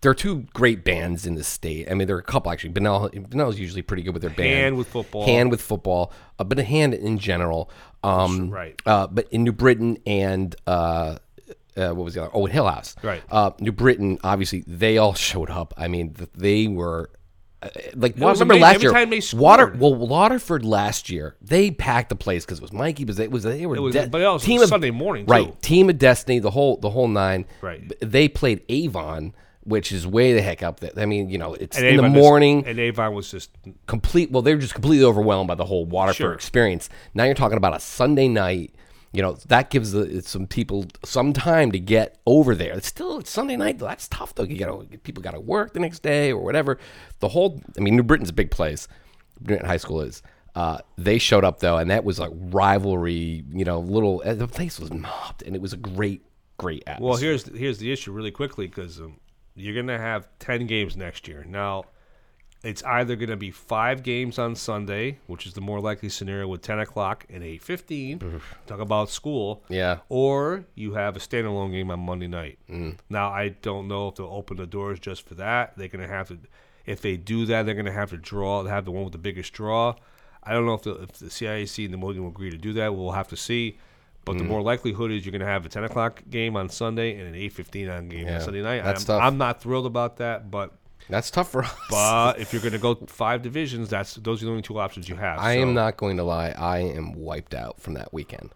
[0.00, 1.90] There are two great bands in the state.
[1.90, 2.70] I mean, there are a couple actually.
[2.70, 4.50] Bunnell Bunnell's usually pretty good with their band.
[4.50, 5.24] Hand with football.
[5.24, 7.70] Hand with football, uh, but a hand in general.
[8.02, 8.80] Um, Right.
[8.84, 11.16] Uh, but in New Britain and uh,
[11.76, 12.30] uh, what was the other?
[12.34, 12.94] Oh, Hill House.
[13.02, 13.22] Right.
[13.30, 15.74] Uh, New Britain, obviously, they all showed up.
[15.76, 17.10] I mean, th- they were.
[17.62, 18.60] Uh, like remember amazing.
[18.62, 22.58] last Every year, time they Water well Waterford last year they packed the place because
[22.58, 24.60] it was Mikey, but it was they were It was- de- but also team it
[24.60, 25.46] was of- Sunday morning, right?
[25.46, 25.56] too.
[25.62, 27.46] Team of Destiny, the whole the whole nine.
[27.62, 27.90] Right.
[28.02, 29.32] They played Avon,
[29.62, 30.90] which is way the heck up there.
[30.98, 32.66] I mean, you know, it's and in Avon the just- morning.
[32.66, 33.50] and Avon was just
[33.86, 34.30] complete.
[34.30, 36.32] Well, they were just completely overwhelmed by the whole Waterford Sure.
[36.34, 36.90] experience.
[37.14, 38.74] Now you're talking about a Sunday night.
[39.14, 42.72] You know that gives the, some people some time to get over there.
[42.72, 43.78] It's still it's Sunday night.
[43.78, 43.86] though.
[43.86, 44.42] That's tough though.
[44.42, 46.78] You to people got to work the next day or whatever.
[47.20, 47.62] The whole.
[47.78, 48.88] I mean, New Britain's a big place.
[49.40, 50.22] New Britain High School is.
[50.56, 53.44] Uh, they showed up though, and that was like rivalry.
[53.50, 56.24] You know, little the place was mobbed, and it was a great,
[56.58, 57.08] great atmosphere.
[57.08, 59.20] Well, here's here's the issue really quickly because um,
[59.54, 61.44] you're gonna have ten games next year.
[61.48, 61.84] Now,
[62.64, 66.62] it's either gonna be five games on Sunday, which is the more likely scenario with
[66.62, 68.40] ten o'clock and eight fifteen.
[68.66, 69.62] Talk about school.
[69.68, 69.98] Yeah.
[70.08, 72.58] Or you have a standalone game on Monday night.
[72.70, 72.96] Mm.
[73.10, 75.74] Now, I don't know if they'll open the doors just for that.
[75.76, 76.38] They're gonna have to.
[76.86, 78.64] If they do that, they're gonna have to draw.
[78.64, 79.94] Have the one with the biggest draw.
[80.42, 82.72] I don't know if the, if the CIAC and the Mohegan will agree to do
[82.74, 82.94] that.
[82.94, 83.78] We'll have to see.
[84.26, 84.48] But the Mm.
[84.48, 87.34] more likelihood is you're going to have a 10 o'clock game on Sunday and an
[87.34, 88.82] 8:15 on game Yeah, on Sunday night.
[88.84, 89.22] that's I'm, tough.
[89.22, 90.72] I'm not thrilled about that, but
[91.08, 91.74] that's tough for us.
[91.90, 95.08] But if you're going to go five divisions, that's those are the only two options
[95.08, 95.38] you have.
[95.38, 96.50] I So- am not going to lie.
[96.56, 98.50] I am wiped out from that weekend.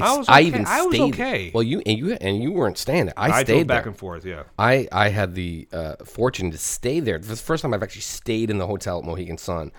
[0.00, 0.42] I was okay.
[0.42, 1.14] even I was stayed.
[1.14, 1.50] okay.
[1.52, 3.14] Well, you and you and you weren't staying there.
[3.16, 3.90] I, I stayed back there.
[3.90, 4.42] and forth, yeah.
[4.58, 7.18] I I had the uh, fortune to stay there.
[7.18, 9.72] This is the first time I've actually stayed in the hotel at Mohegan Sun.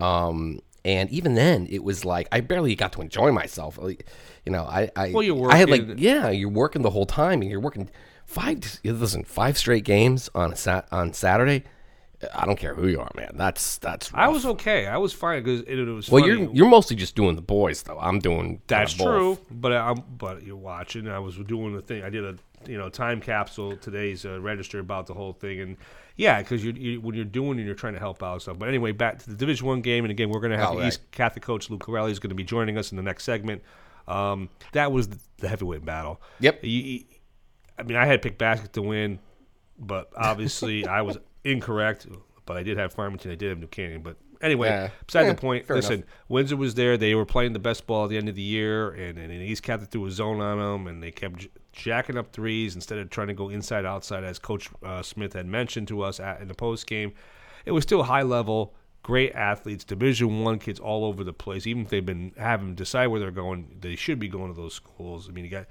[0.00, 3.78] Um, and even then, it was like I barely got to enjoy myself.
[3.78, 4.06] Like,
[4.44, 7.40] you know, I I Well, you're I had like yeah, you're working the whole time,
[7.40, 7.88] and you're working
[8.26, 8.80] five.
[8.84, 11.64] Listen, five straight games on a sat on Saturday.
[12.32, 13.32] I don't care who you are, man.
[13.34, 14.10] That's that's.
[14.14, 14.86] I was okay.
[14.86, 16.08] I was fine because it, it was.
[16.10, 16.32] Well, funny.
[16.40, 17.98] you're you're mostly just doing the boys though.
[17.98, 19.06] I'm doing That's both.
[19.06, 21.06] true, but I'm but you're watching.
[21.08, 22.02] I was doing the thing.
[22.02, 25.76] I did a you know time capsule today's uh, register about the whole thing, and
[26.16, 28.58] yeah, because you, you when you're doing and you're trying to help out stuff.
[28.58, 30.74] But anyway, back to the Division One game, and again, we're going to have Oh,
[30.76, 30.88] the right.
[30.88, 33.62] East Catholic coach Luke Corelli is going to be joining us in the next segment.
[34.08, 35.08] Um, that was
[35.38, 36.20] the, heavyweight battle.
[36.40, 36.64] Yep.
[36.64, 37.04] You-
[37.78, 39.18] I mean, I had picked basket to win,
[39.78, 42.06] but obviously I was incorrect.
[42.46, 43.30] But I did have Farmington.
[43.30, 44.02] I did have New Canaan.
[44.02, 44.90] But anyway, Yeah.
[45.06, 45.68] beside Yeah, the point.
[45.70, 46.08] Listen, enough.
[46.28, 46.96] Windsor was there.
[46.96, 49.62] They were playing the best ball at the end of the year, and, and, East
[49.62, 53.10] Catholic threw a zone on them, and they kept j- jacking up threes instead of
[53.10, 56.48] trying to go inside outside, as Coach uh, Smith had mentioned to us at, in
[56.48, 57.14] the post game.
[57.64, 61.66] It was still high level, great athletes, Division One kids all over the place.
[61.66, 64.74] Even if they've been having decide where they're going, they should be going to those
[64.74, 65.28] schools.
[65.28, 65.66] I mean, you got.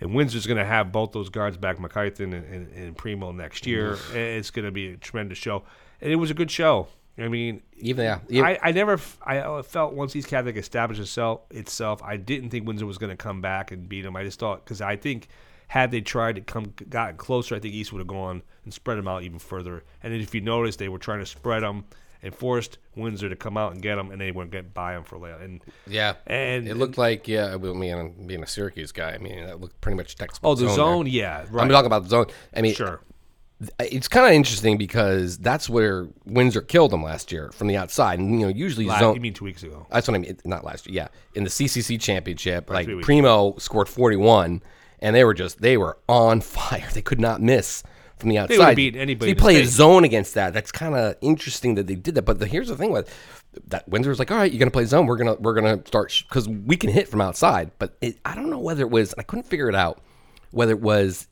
[0.00, 3.66] And Windsor's going to have both those guards back, McCarthan and, and, and Primo next
[3.66, 3.98] year.
[4.14, 5.64] It's going to be a tremendous show,
[6.00, 6.88] and it was a good show.
[7.18, 11.00] I mean, Even- yeah, even- I, I never I uh, felt once East Catholic established
[11.00, 14.14] itself, itself, I didn't think Windsor was going to come back and beat them.
[14.14, 15.26] I just thought because I think
[15.68, 18.98] had they tried to come gotten closer, I think East would have gone and spread
[18.98, 19.84] them out even further.
[20.02, 21.84] And if you notice, they were trying to spread them
[22.22, 25.04] and forced Windsor to come out and get them, and they wouldn't get by them
[25.04, 25.34] for late.
[25.40, 27.54] And Yeah, and it looked like yeah.
[27.54, 30.48] Well, me and being a Syracuse guy, I mean, that looked pretty much textbook.
[30.50, 30.74] Oh, the there.
[30.74, 31.06] zone?
[31.06, 31.62] Yeah, right.
[31.62, 32.26] I'm talking about the zone.
[32.54, 33.00] I mean, Sure.
[33.80, 38.20] It's kind of interesting because that's where Windsor killed them last year from the outside.
[38.20, 39.16] And you know, usually La- zone.
[39.16, 39.84] you mean two weeks ago?
[39.90, 40.38] That's what I mean.
[40.44, 40.94] Not last year.
[40.94, 44.62] Yeah, in the CCC championship, Right, like Primo scored 41,
[45.00, 46.88] and they were just they were on fire.
[46.92, 47.82] They could not miss
[48.18, 48.70] from the outside.
[48.70, 50.52] They beaten anybody So you in the play a zone against that.
[50.52, 52.22] That's kind of interesting that they did that.
[52.22, 53.14] But the, here's the thing with
[53.68, 55.06] that Windsor was like, all right, you're gonna play zone.
[55.06, 57.70] We're gonna we're gonna start because we can hit from outside.
[57.78, 59.14] But it, I don't know whether it was.
[59.18, 60.00] I couldn't figure it out
[60.50, 61.26] whether it was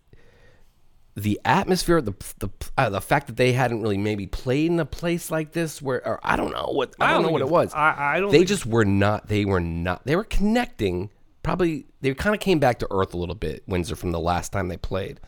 [1.14, 4.84] the atmosphere, the the uh, the fact that they hadn't really maybe played in a
[4.84, 7.40] place like this, where or I don't know what I, I don't don't know what
[7.42, 7.72] it was.
[7.72, 9.26] I- I don't They just were not.
[9.28, 10.04] They were not.
[10.04, 11.10] They were connecting.
[11.46, 13.62] Probably they kind of came back to earth a little bit.
[13.68, 15.20] Windsor from the last time they played,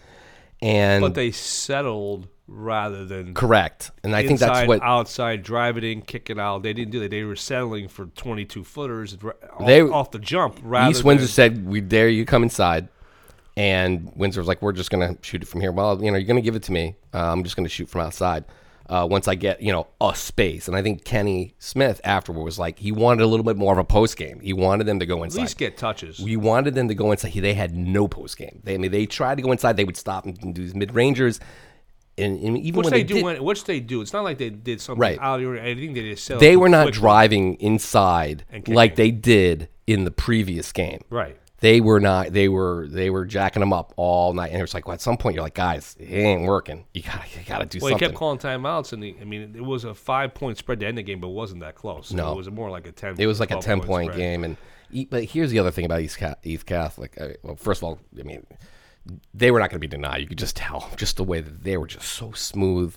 [0.60, 3.92] and but they settled rather than Correct.
[4.02, 6.64] And I think that's what- outside drive it in, kick it out.
[6.64, 7.12] They didn't do that.
[7.12, 10.58] They were settling for 22 footers ra- off, They- off the jump.
[10.64, 12.88] Rather East Windsor than, said, "We dare you come inside,"
[13.56, 16.26] and Windsor was like, "We're just gonna shoot it from here." Well, you know, you're
[16.26, 16.96] gonna give it to me.
[17.14, 18.44] Uh, I'm just gonna shoot from outside.
[18.88, 22.58] Uh, once I get you know a space, and I think Kenny Smith afterward was
[22.58, 24.40] like he wanted a little bit more of a post game.
[24.40, 26.18] He wanted them to go inside, at least get touches.
[26.18, 27.32] We wanted them to go inside.
[27.34, 28.60] They had no post game.
[28.64, 29.76] They, I mean, they tried to go inside.
[29.76, 31.38] They would stop and do these mid rangers,
[32.16, 34.00] and, and even which when they, they, do, did, when, which they do.
[34.00, 35.18] It's not like they did something Right.
[35.20, 37.00] out of I think they just they were not quickly.
[37.00, 41.02] driving inside like they did in the previous game.
[41.10, 41.36] Right.
[41.60, 42.32] They were not.
[42.32, 42.86] They were.
[42.88, 45.34] They were jacking them up all night, and it was like well, at some point
[45.34, 46.84] you're like, guys, it ain't working.
[46.94, 48.06] You gotta, you gotta do Well, something.
[48.06, 50.86] he kept calling timeouts, and the, I mean, it was a five point spread to
[50.86, 52.12] end the game, but it wasn't that close.
[52.12, 52.32] No.
[52.32, 53.16] it was more like a ten.
[53.18, 54.56] It was like a ten point game, and
[55.10, 57.20] but here's the other thing about East, East Catholic.
[57.20, 58.46] Uh, well, first of all, I mean,
[59.34, 60.20] they were not going to be denied.
[60.20, 62.94] You could just tell, just the way that they were just so smooth.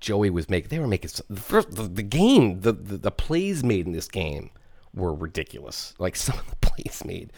[0.00, 0.68] Joey was making.
[0.68, 2.60] They were making the first the, the game.
[2.60, 4.50] The, the the plays made in this game
[4.94, 5.94] were ridiculous.
[5.98, 7.32] Like some of the plays made.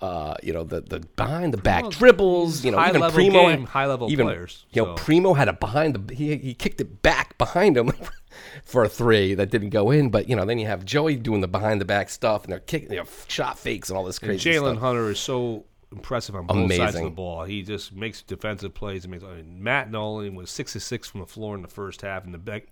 [0.00, 2.64] Uh, you know the the behind the back Well, dribbles.
[2.64, 4.94] You know even Primo game, high-level even, players, You know.
[4.94, 7.92] Primo had a behind the he, he kicked it back behind him
[8.64, 10.10] for a three that didn't go in.
[10.10, 12.60] But you know then you have Joey doing the behind the back stuff and they're
[12.60, 14.78] kicking you know, shot fakes and all this crazy Jalen.
[14.78, 17.44] Hunter is so impressive on both sides of the ball.
[17.44, 19.04] He just makes defensive plays.
[19.04, 21.68] And makes, I mean, Matt Nolan was six to six from the floor in the
[21.68, 22.66] first half, and the big,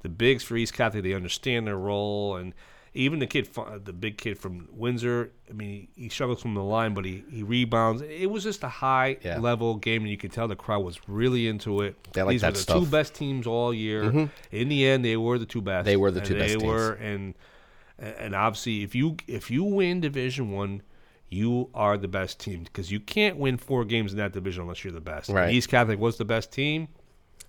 [0.00, 2.54] the bigs for East Catholic they understand their role, and
[2.94, 3.48] even the kid,
[3.84, 5.32] the big kid from Windsor.
[5.48, 8.02] I mean, he, struggles from the line, but he, he rebounds.
[8.02, 9.38] It was just a high Yeah.
[9.38, 11.96] level game, and you could tell the crowd was really into it.
[12.12, 12.78] They like These that were the stuff.
[12.84, 14.04] two best teams all year.
[14.04, 14.30] Mhm.
[14.50, 15.86] In the end, they were the two best.
[15.86, 16.64] They were the and two best They teams.
[16.64, 17.34] were, and
[17.98, 20.82] and obviously, if you if you win Division One,
[21.30, 24.84] you are the best team because you can't win four games in that division unless
[24.84, 25.28] you're the best.
[25.30, 25.54] And Right.
[25.54, 26.88] East Catholic was the best team.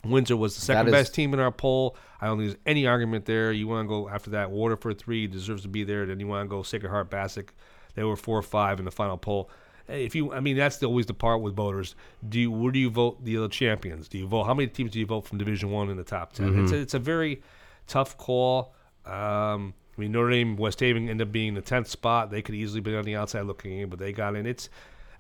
[0.05, 1.95] Windsor was the second is- best team in our poll.
[2.19, 3.51] I don't think there's any argument there.
[3.51, 4.49] You want to go after that.
[4.51, 6.05] Waterford three deserves to be there.
[6.05, 7.49] Then you want to go Sacred Heart Bassick.
[7.95, 9.49] They were four or five in the final poll.
[9.87, 11.95] If you, I mean, that's the, always the part with voters.
[12.27, 14.07] Do you, where do you vote the other champions?
[14.07, 14.45] Do you vote?
[14.45, 16.75] How many teams do you vote from Division One in the top 10 It's Mhm.
[16.75, 17.41] a, it's a very
[17.87, 18.73] tough call.
[19.05, 22.31] Um, I mean, Notre Dame, West Haven end up being the tenth spot.
[22.31, 24.45] They could easily be on the outside looking in, but they got in.
[24.45, 24.69] It's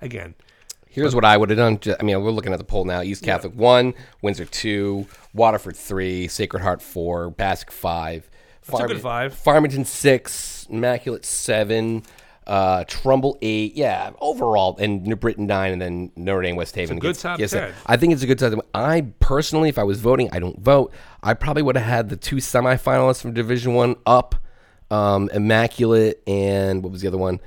[0.01, 0.33] again.
[0.93, 1.95] Here's what I would have done.
[1.99, 3.01] I mean, we're looking at the poll now.
[3.01, 8.29] East Catholic one, Windsor two, Waterford three, Sacred Heart four, Bassick five,
[8.69, 9.33] good five.
[9.33, 12.03] Farmington six, Immaculate seven,
[12.45, 13.75] uh, Trumbull eight.
[13.75, 16.99] Yeah, overall, and New Britain nine, and then Notre Dame West Haven.
[16.99, 17.49] good top it.
[17.49, 17.73] 10.
[17.87, 18.51] I think it's a good top.
[18.51, 18.61] 10.
[18.75, 20.93] I personally, if I was voting, I don't vote.
[21.23, 24.35] I probably would have had the two semifinalists from Division one up,
[24.91, 27.39] um, Immaculate, and what was the other one?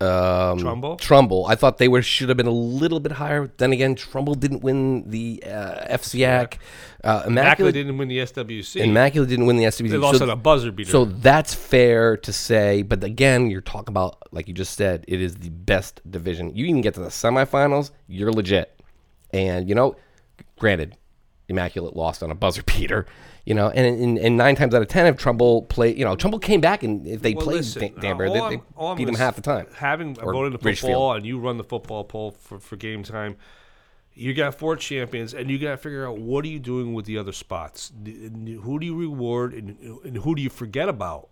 [0.00, 0.96] Um, Trumbull?
[0.96, 1.46] Trumbull.
[1.46, 3.50] I thought they were should have been a little bit higher.
[3.56, 6.58] Then again, Trumbull didn't win the uh, FCIAC.
[7.02, 8.80] Uh, Immaculate Immaculate, didn't win the SWC.
[8.80, 9.90] Immaculate didn't win the SWC.
[9.90, 10.90] They lost on a buzzer beater.
[10.90, 12.82] So that's fair to say.
[12.82, 16.54] But again, you're talking about like you just said, it is the best division.
[16.54, 18.80] You even get to the semifinals, you're legit.
[19.32, 19.96] And you know,
[20.60, 20.96] granted,
[21.48, 23.06] Immaculate lost on a buzzer beater.
[23.44, 26.14] You know, and, and, and nine times out of ten, if Trumbull played, you know,
[26.16, 28.96] Trumbull came back and if they Well, played listen, uh, Danbury, they, I'm- they I'm
[28.96, 29.66] beat them half the time.
[29.76, 30.76] Having in Ridgefield.
[30.78, 33.36] football and you run the football poll for, for game time,
[34.12, 37.06] you got four champions, and you got to figure out what are you doing with
[37.06, 37.92] the other spots.
[38.04, 41.28] Who do you reward, and, and who do you forget about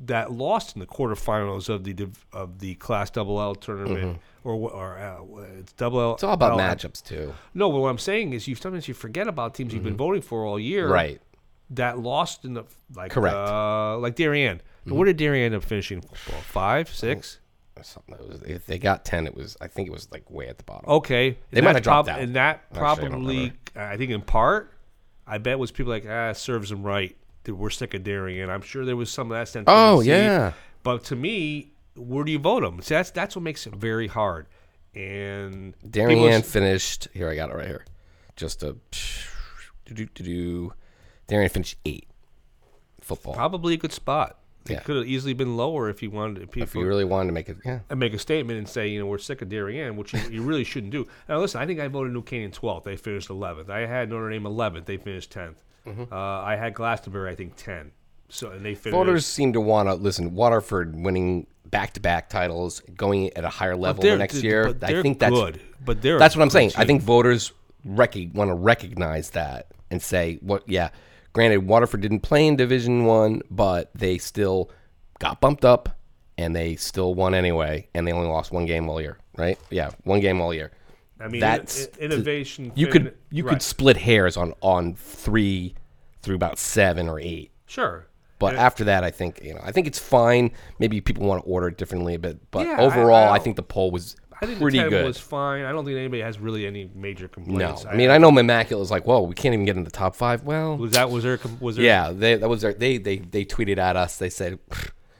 [0.00, 4.74] that lost in the quarterfinals of the of the Class Double L tournament, or wh-
[4.74, 6.06] or uh, it's Double L.
[6.08, 6.14] Mm-hmm.
[6.14, 7.32] It's all about L- matchups too.
[7.54, 10.22] No, but what I'm saying is, you sometimes you forget about teams you've been voting
[10.22, 10.92] for all year, Mm-hmm.
[10.92, 11.20] Right.
[11.70, 13.34] That lost in the like Correct.
[13.34, 13.54] Mm-hmm.
[13.54, 14.60] uh, like Darien.
[14.84, 16.40] Where did Darien end up finishing football?
[16.42, 17.40] Five, six.
[17.76, 18.16] Or something.
[18.28, 20.64] Was, if they got ten, it was I think it was like way at the
[20.64, 20.88] bottom.
[20.90, 22.22] Okay, they might have dropped prob- out.
[22.22, 23.52] And that Actually, I probably.
[23.74, 24.72] I think, in part,
[25.26, 28.50] I bet was people like ah serves them right that we're sick of Darien.
[28.50, 29.64] I'm sure there was some of that sense.
[29.68, 30.52] Oh, yeah.
[30.82, 32.80] But to me, where do you vote them?
[32.82, 34.46] See, that's that's what makes it very hard.
[34.94, 37.08] And Darien finished.
[37.12, 37.84] Here, I got it right here.
[38.36, 38.76] Just a.
[39.86, 40.72] Do, do, do, do.
[41.28, 42.08] Finished eight.
[43.00, 43.34] Football.
[43.34, 44.38] probably a good spot.
[44.66, 44.80] It Yeah.
[44.80, 46.44] could have easily been lower if you wanted.
[46.44, 47.80] If, If you really wanted to make it, yeah.
[47.90, 50.42] and make a statement and say, you know, we're sick of Darien, which you, you
[50.42, 51.06] really shouldn't do.
[51.28, 52.84] Now, listen, I think I voted New Canaan 12th.
[52.84, 53.68] They finished 11th.
[53.68, 54.86] I had Notre Dame 11th.
[54.86, 55.56] They finished 10th.
[55.86, 56.10] Mhm.
[56.12, 57.92] Uh, I had Glastonbury, I think, 10.
[58.28, 58.96] So and they finished.
[58.96, 60.34] Voters seem to want to listen.
[60.34, 64.68] Waterford winning back-to-back titles, going at a higher level the next year.
[64.82, 65.60] I think that's good.
[65.84, 66.72] But they're that's what I'm saying.
[66.76, 67.52] I think voters
[67.84, 70.62] rec- want to recognize that and say, "What?
[70.68, 70.90] Yeah,
[71.32, 74.70] granted, Waterford didn't play in Division One, but they still
[75.18, 75.98] got bumped up,
[76.38, 79.58] and they still won anyway, and they only lost one game all year, right?
[79.70, 80.70] Yeah, one game all year.
[81.20, 82.72] I mean, that's i- innovation.
[82.74, 83.52] You fin- could you right.
[83.52, 85.74] could split hairs on on three
[86.22, 87.50] through about seven or eight.
[87.66, 88.06] Sure.
[88.38, 90.50] But And- after that, I think you know, I think it's fine.
[90.78, 93.62] Maybe people want to order it differently, but but Yeah, overall, I, I- think the
[93.62, 95.04] poll was I think pretty the good.
[95.06, 95.64] was fine.
[95.64, 97.84] I don't think anybody has really any major complaints.
[97.84, 97.90] no.
[97.90, 100.16] I mean, I know Immaculate was like, "Whoa, we can't even get in the top
[100.16, 100.42] five.
[100.42, 103.44] Well, was that was there was there yeah, they, that was their, they they they
[103.44, 104.16] tweeted at us.
[104.18, 104.58] They said,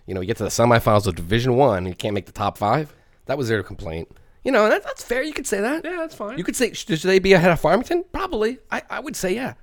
[0.07, 2.59] you know, you get to the semifinals of Division One, you can't make the top
[2.59, 2.93] five.
[3.27, 4.09] That was their complaint.
[4.45, 5.23] You know, that, that's fair.
[5.23, 5.85] You could say that.
[5.85, 6.37] Yeah, that's fine.
[6.39, 8.05] You could say, should they be ahead of Farmington?
[8.13, 8.59] Probably.
[8.71, 9.55] I, I would say yeah.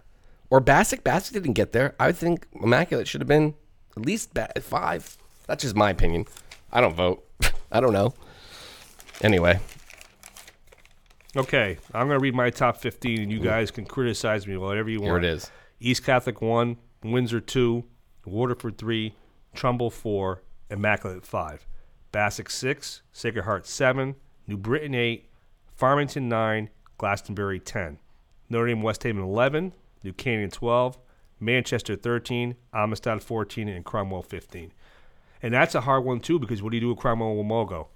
[0.50, 1.04] Or Bassick.
[1.04, 1.96] Bassick didn't get there.
[2.00, 3.54] I think Immaculate should have been
[3.96, 5.18] at least ba- five.
[5.48, 6.26] That's just my opinion.
[6.72, 7.26] I don't vote.
[7.72, 8.14] I don't know.
[9.22, 9.60] Anyway,
[11.36, 14.90] Okay, I'm going to read my top 15, and you guys can criticize me whatever
[14.90, 15.08] you want.
[15.08, 15.50] Here it is.
[15.80, 17.86] East Catholic 1, Windsor 2,
[18.26, 19.16] Waterford 3,
[19.54, 21.66] Trumbull 4, Immaculate 5.
[22.12, 24.16] Bassick 6, Sacred Heart 7,
[24.52, 25.30] New Britain 8,
[25.78, 28.00] Farmington 9, Glastonbury 10.
[28.50, 29.72] Notre Dame West Haven 11,
[30.04, 30.98] New Canaan 12,
[31.40, 34.74] Manchester 13, Amistad 14, and Cromwell 15.
[35.42, 37.88] And that's a hard one, too, because what do you do with Cromwell and Wamogo?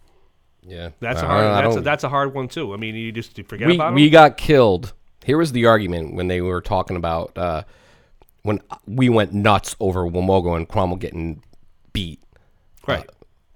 [0.65, 1.65] yeah, That's a hard.
[1.65, 2.73] That's a, that's a hard one too.
[2.73, 4.93] I mean, you just you forget we, about we got killed.
[5.25, 7.63] Here was the argument when they were talking about uh,
[8.43, 11.43] when we went nuts over Wamogo and Cromwell getting
[11.93, 12.19] beat.
[12.87, 13.07] Right.
[13.07, 13.11] Uh,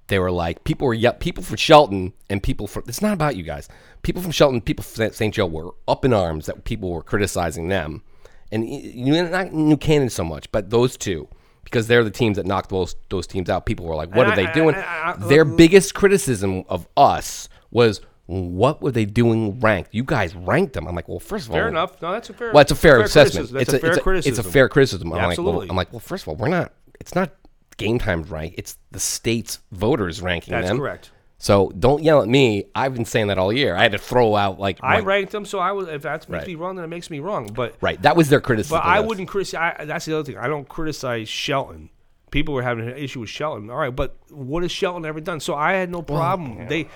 [0.10, 3.36] they were like people were yeah, people from Shelton and people from it's not about
[3.36, 3.70] you guys.
[4.02, 5.34] People from Shelton, people from St.
[5.34, 8.04] Joe were up in arms that people were criticizing them,
[8.52, 11.28] and you know, not New Canaan so much, but those two
[11.64, 13.66] because they're the teams that knocked those those teams out.
[13.66, 18.02] People were like, "What are they doing?" I- uh, Their biggest criticism of us was.
[18.32, 19.92] What were they doing ranked?
[19.92, 20.88] You guys ranked them.
[20.88, 22.00] I'm like, well, first of all, Fair enough.
[22.00, 22.52] No, that's a fair.
[22.54, 23.50] well, it's a fair, assessment.
[23.50, 23.58] criticism.
[23.58, 24.40] That's it's a, fair it's criticism.
[24.40, 25.12] It's a fair criticism.
[25.14, 25.60] I'm like, Absolutely.
[25.62, 26.72] well, I'm like, well, first of all, we're not.
[27.00, 27.32] It's not
[27.80, 28.54] game times rank.
[28.58, 30.62] It's the state's voters ranking them.
[30.62, 30.78] That's them.
[30.78, 31.12] correct.
[31.42, 32.66] So don't yell at me.
[32.76, 33.74] I've been saying that all year.
[33.76, 35.88] I had to throw out like I my- ranked them, so I was.
[35.88, 36.48] If that makes Right.
[36.48, 37.48] me wrong, then it makes me wrong.
[37.48, 38.00] But right.
[38.02, 38.78] That was their criticism.
[38.78, 39.88] But I wouldn't criticize.
[39.88, 40.38] That's the other thing.
[40.38, 41.90] I don't criticize Shelton.
[42.30, 43.70] People were having an issue with Shelton.
[43.72, 45.40] All right, but what has Shelton ever done?
[45.40, 46.68] So I had no problem.
[46.68, 46.88] They,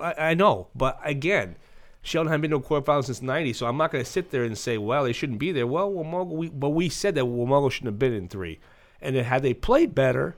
[0.00, 1.56] I, I know, but again,
[2.02, 3.52] Shelton hadn't been to a quarterfinal since '90.
[3.54, 5.66] So I'm not going to sit there and say, well, they shouldn't be there.
[5.66, 8.58] Well, Wamogo, we, but we said that Wamogo shouldn't have been in three,
[9.04, 10.34] and then had they played better,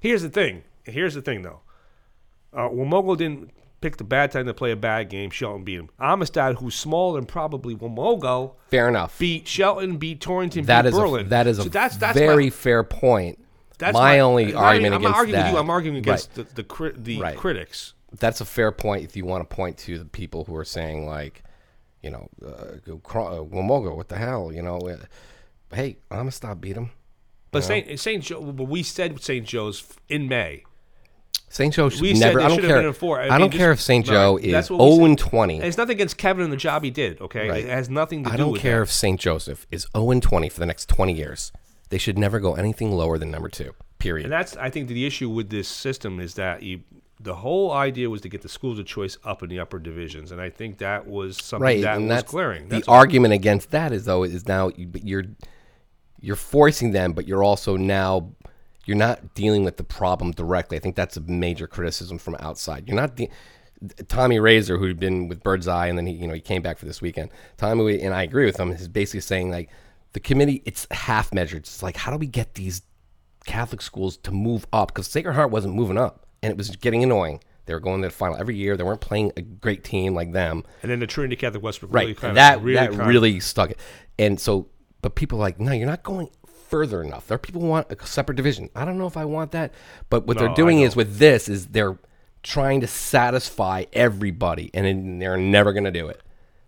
[0.00, 0.62] here's the thing.
[0.84, 1.60] Here's the thing, though.
[2.52, 5.30] Uh, Wamogo didn't pick the bad time to play a bad game.
[5.30, 5.88] Shelton beat him.
[5.98, 9.18] Amistad, who's smaller than probably Wamogo, Fair enough.
[9.18, 11.26] beat Shelton, beat Torrington, That beat is Berlin.
[11.26, 13.38] a that is So a that's, that's very my, fair point.
[13.78, 15.46] that's my, only argument I'm not arguing that.
[15.46, 15.58] with you.
[15.58, 16.48] I'm arguing against Right.
[16.48, 17.36] the the, cri- the Right.
[17.36, 17.94] critics.
[18.18, 19.04] That's a fair point.
[19.04, 21.42] If you want to point to the people who are saying like,
[22.02, 24.78] you know, uh, go Cro- uh, what the hell, you know?
[24.78, 24.96] Uh,
[25.74, 26.90] hey, Amistad beat him.
[27.52, 27.64] But?
[27.64, 30.64] Saint Saint Joe, but we said Saint Joe's in May.
[31.48, 31.74] St.
[31.74, 32.40] Joe should We never.
[32.40, 32.78] I don't care.
[32.78, 32.92] I, mean,
[33.40, 34.06] don't just- care if St.
[34.06, 34.84] Joe that's is 0 said.
[35.00, 35.56] Oh and 20.
[35.56, 37.20] And it's nothing against Kevin and the job he did.
[37.20, 37.64] Okay, Right.
[37.64, 38.84] it has nothing to I do I don't care that.
[38.84, 39.20] if St.
[39.20, 41.52] Joseph is 0 and 20 for the next 20 years.
[41.90, 43.74] They should never go anything lower than number two.
[43.98, 44.24] Period.
[44.24, 46.80] And that's I think the issue with this system is that you,
[47.20, 50.32] the whole idea was to get the schools of choice up in the upper divisions,
[50.32, 52.68] and I think that was something right, that and was that's glaring.
[52.70, 52.94] the That's all.
[52.94, 55.24] argument against that is though is now you, you're
[56.22, 58.32] you're forcing them, but you're also now
[58.86, 60.76] you're not dealing with the problem directly.
[60.76, 62.88] I think that's a major criticism from outside.
[62.88, 63.16] You're not.
[63.16, 63.28] De-
[64.06, 66.86] Tommy Razor, who'd been with Birdseye, and then he, you know, he came back for
[66.86, 67.30] this weekend.
[67.56, 69.68] Tommy, and I agree with him, is basically saying like
[70.12, 71.62] the committee, it's half measured.
[71.62, 72.82] It's like how do we get these
[73.44, 74.88] Catholic schools to move up?
[74.88, 77.40] Because Sacred Heart wasn't moving up, and it was getting annoying.
[77.66, 78.76] They were going to the final every year.
[78.76, 80.64] They weren't playing a great team like them.
[80.82, 82.02] And then the Trinity Catholic Westbrook Right.
[82.02, 83.78] really kind that of really that really stuck it.
[84.18, 84.68] And so,
[85.02, 86.30] but people are like, no, you're not going
[86.68, 87.26] further enough.
[87.26, 88.70] There are people who want a separate division.
[88.74, 89.72] I don't know if I want that.
[90.08, 91.98] But what No, they're doing is with this is they're
[92.42, 96.20] trying to satisfy everybody, and they're never going to do it.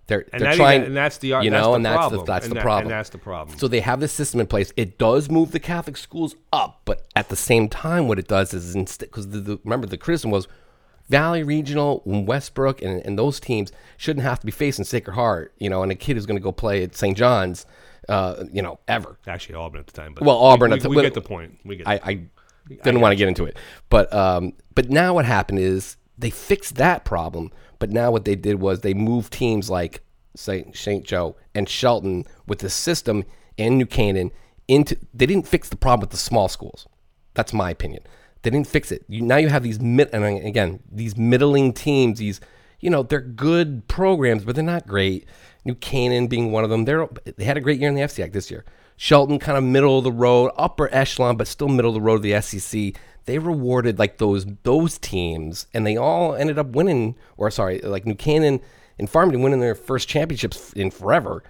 [0.07, 2.45] They're, And they're trying, and that's the- you that's know, the and that's the that's
[2.45, 2.85] And the that- problem.
[2.87, 3.57] and that's the problem.
[3.59, 4.71] So they have this system in place.
[4.77, 8.53] It does move the Catholic schools up, but at the same time, what it does
[8.53, 10.47] is instead, because the, the, remember the criticism was
[11.09, 15.71] Valley Regional, Westbrook, and, and those teams shouldn't have to be facing Sacred Heart, you
[15.71, 17.17] know, and a kid who's going to go play at St.
[17.17, 17.65] John's,
[18.09, 19.19] uh, you know, ever.
[19.27, 20.15] Actually, Auburn at the time.
[20.15, 20.71] But Well, Auburn.
[20.71, 21.59] We, at the- we, well, get the point.
[21.65, 21.89] We get.
[21.89, 22.21] I, I
[22.69, 23.57] didn't want to get into it,
[23.91, 27.51] but um, but now what happened is they fixed that problem.
[27.79, 30.03] But now what they did was they moved teams like
[30.37, 33.25] Saint Saint Joe and Shelton with the system
[33.59, 34.31] and New Canaan
[34.69, 34.97] into.
[35.13, 36.87] They didn't fix the problem with the small schools.
[37.35, 38.03] That's my opinion.
[38.43, 39.05] They didn't fix it.
[39.09, 42.19] You, now you have these mid and again these middling teams.
[42.19, 42.41] These
[42.81, 45.27] you know they're good programs, but they're not great.
[45.65, 46.85] New Canaan being one of them.
[46.85, 48.65] They're they had a great year in the FCIAC this year.
[48.97, 52.17] Shelton kind of middle of the road, upper echelon, but still middle of the road
[52.17, 52.97] of the SCC.
[53.25, 57.17] They rewarded like those those teams, and they all ended up winning.
[57.37, 58.61] Or sorry, like New Canaan
[58.99, 61.43] and Farmington winning their first championships in forever,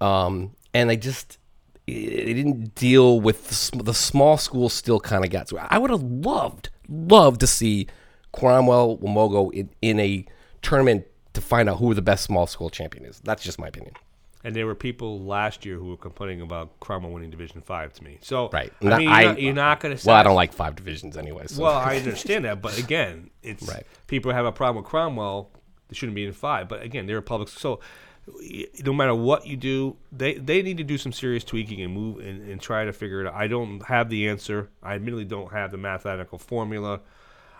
[0.00, 1.38] um, and they just
[1.86, 4.72] they didn't deal with the, the small schools.
[4.72, 5.48] Still kind of got.
[5.48, 7.88] So I would have loved loved to see
[8.32, 10.24] Cromwell Wamogo in, in a
[10.62, 11.06] tournament
[11.36, 13.20] to find out who the best small school champion is.
[13.24, 13.94] That's just my opinion.
[14.44, 18.04] And there were people last year who were complaining about Cromwell winning Division Five to
[18.04, 18.18] me.
[18.20, 18.72] So Right.
[18.82, 20.06] I mean, I- you're, not, you're not going to.
[20.06, 21.44] Well, I don't like five divisions anyway.
[21.48, 21.62] So.
[21.62, 23.84] Well, I understand that, but again, it's Right.
[24.06, 25.50] people have a problem with Cromwell.
[25.88, 27.48] They shouldn't be in five, but again, they're a public.
[27.48, 27.80] So
[28.84, 32.18] no matter what you do, they they need to do some serious tweaking and move
[32.18, 33.34] and, and try to figure it out.
[33.34, 34.68] I don't have the answer.
[34.82, 37.00] I admittedly don't have the mathematical formula.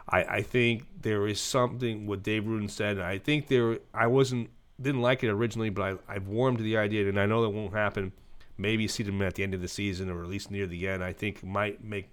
[0.09, 3.01] I, I think there is something what Dave Ruden said.
[3.01, 4.51] I think there I wasn't
[4.81, 7.51] didn't like it originally, but I, I've warmed to the idea, and I know that
[7.51, 8.13] won't happen.
[8.59, 11.03] Maybe see them at the end of the season or at least near the end.
[11.05, 12.09] I think might make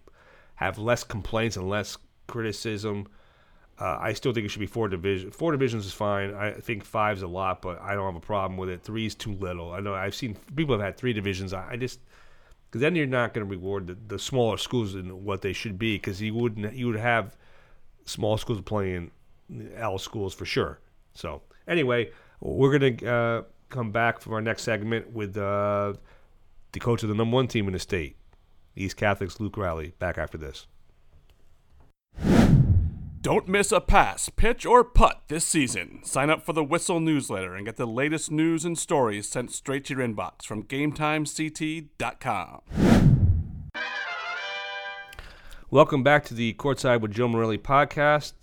[0.55, 3.07] have less complaints and less criticism.
[3.79, 5.35] Uh, I still think it should be four divisions.
[5.35, 6.33] Four divisions is fine.
[6.33, 8.83] I think five's a lot, but I don't have a problem with it.
[8.83, 9.71] Three's too little.
[9.71, 11.53] I know I've seen people have had three divisions.
[11.53, 11.99] I, I just
[12.69, 15.77] because then you're not going to reward the, the smaller schools in what they should
[15.77, 17.35] be because you wouldn't you would have
[18.05, 19.11] small schools playing
[19.75, 20.79] L schools for sure.
[21.13, 25.93] So anyway, we're gonna uh, come back from our next segment with uh,
[26.71, 28.15] the coach of the number one team in the state,
[28.75, 29.93] East Catholics Luke Riley.
[29.99, 30.67] Back after this.
[33.23, 36.01] Don't miss a pass, pitch, or putt this season.
[36.03, 39.85] Sign up for the Whistle newsletter and get the latest news and stories sent straight
[39.85, 43.12] to your inbox from GameTimeCT.com.
[45.73, 48.33] Welcome back to the Courtside with Joe Morelli podcast.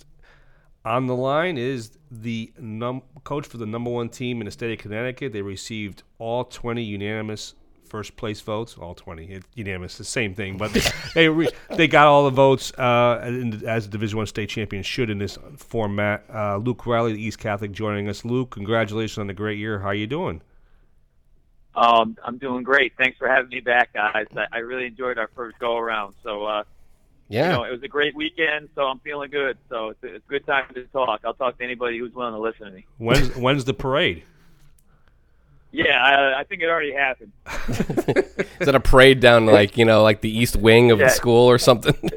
[0.84, 4.72] On the line is the num- coach for the number one team in the state
[4.72, 5.32] of Connecticut.
[5.32, 7.54] They received all 20 unanimous
[7.88, 8.76] first place votes.
[8.76, 10.72] All 20 it, unanimous, the same thing, but
[11.14, 14.82] they re- they got all the votes uh, in, as the Division One state champion
[14.82, 16.24] should in this format.
[16.34, 18.24] Uh, Luke Riley, the East Catholic, joining us.
[18.24, 19.78] Luke, congratulations on the great year.
[19.78, 20.42] How are you doing?
[21.76, 22.94] Um, I'm doing great.
[22.98, 24.26] Thanks for having me back, guys.
[24.34, 26.16] I, I really enjoyed our first go around.
[26.24, 26.64] So, uh,
[27.30, 27.46] Yeah.
[27.46, 28.68] you know, it was a great weekend.
[28.74, 29.56] So I'm feeling good.
[29.70, 31.20] So it's a, it's a good time to talk.
[31.24, 32.84] I'll talk to anybody who's willing to listen to me.
[32.98, 34.24] When's when's the parade?
[35.72, 37.30] Yeah, I, I think it already happened.
[38.60, 41.06] Is that a parade down like you know like the east wing of Yeah.
[41.06, 41.94] the school or something?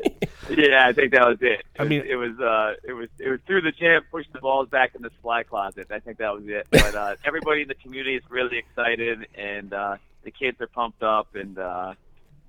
[0.49, 1.63] Yeah, I think that was it.
[1.79, 4.67] I mean- it was uh, it was it was through the gym, pushing the balls
[4.69, 5.87] back in the supply closet.
[5.89, 6.67] I think that was it.
[6.69, 11.01] But uh, everybody in the community is really excited, and uh, the kids are pumped
[11.01, 11.93] up, and uh,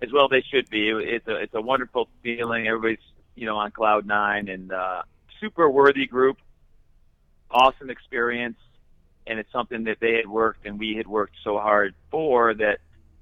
[0.03, 0.89] as well they should be.
[0.89, 2.67] It's a it's a wonderful feeling.
[2.67, 5.03] Everybody's you know on cloud nine, and uh,
[5.41, 6.39] super worthy group,
[7.51, 8.59] awesome experience,
[9.27, 12.79] and it's something that they had worked and we had worked so hard for that.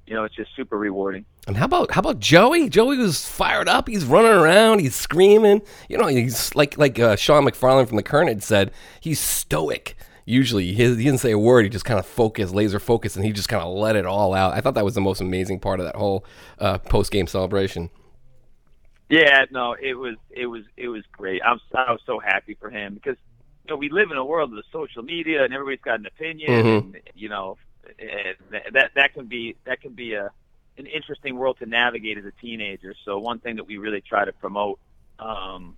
[0.06, 1.24] You know, it's just super rewarding.
[1.46, 2.68] And how about how about Joey?
[2.68, 3.88] Joey was fired up.
[3.88, 4.80] He's running around.
[4.80, 5.62] He's screaming.
[5.88, 8.72] You know, he's like like uh, Sean McFarland from the Courant said.
[9.00, 9.96] He's stoic.
[10.24, 11.64] Usually, he, he didn't say a word.
[11.64, 14.34] He just kind of focused, laser focused, and he just kind of let it all
[14.34, 14.54] out.
[14.54, 16.24] I thought that was the most amazing part of that whole
[16.58, 17.90] uh, post game celebration.
[19.08, 21.42] Yeah, no, it was it was it was great.
[21.44, 23.16] I'm I was so happy for him because
[23.66, 26.06] you know we live in a world of the social media and everybody's got an
[26.06, 26.78] opinion Mhm.
[26.78, 27.58] and you know
[27.98, 28.36] and
[28.74, 30.30] that that can be that can be a
[30.78, 32.94] an interesting world to navigate as a teenager.
[33.04, 34.78] So one thing that we really try to promote
[35.18, 35.76] um,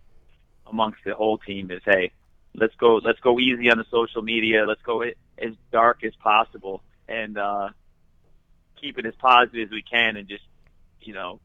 [0.67, 2.13] amongst the whole team is hey,
[2.55, 4.65] let's go let's go easy on the social media.
[4.67, 7.71] Let's go as dark as possible and uh,
[8.81, 10.45] keep it as positive as we can and just
[11.01, 11.41] you know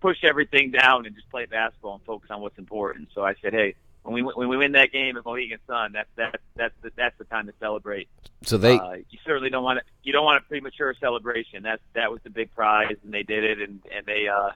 [0.00, 3.08] push everything down and just play basketball and focus on what's important.
[3.14, 6.08] So I said, hey, when we when we win that game at Mohegan Sun, that's
[6.16, 8.08] that's that's the, that's the time to celebrate.
[8.42, 11.62] So they uh, you certainly don't want to you don't want a premature celebration.
[11.62, 14.50] That's that was the big prize, and they did it, and and they uh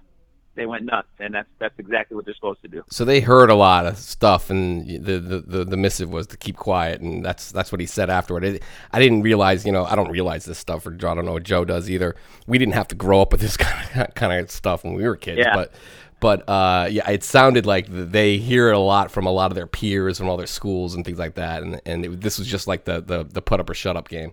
[0.54, 2.82] they went nuts, and that's that's exactly what they're supposed to do.
[2.90, 6.36] so they heard a lot of stuff, and the, the, the, the missive was to
[6.36, 8.44] keep quiet, and that's that's what he said afterward.
[8.44, 11.32] It, I didn't realize, you know, I don't realize this stuff, or I don't know
[11.32, 12.14] what Joe does either.
[12.46, 15.04] We didn't have to grow up with this kind of kind of stuff when we
[15.04, 15.54] were kids, Yeah.
[15.54, 15.72] but
[16.20, 19.56] but uh, yeah, it sounded like they hear it a lot from a lot of
[19.56, 22.46] their peers from all their schools and things like that, and and it, this was
[22.46, 24.32] just like the, the the put up or shut up game.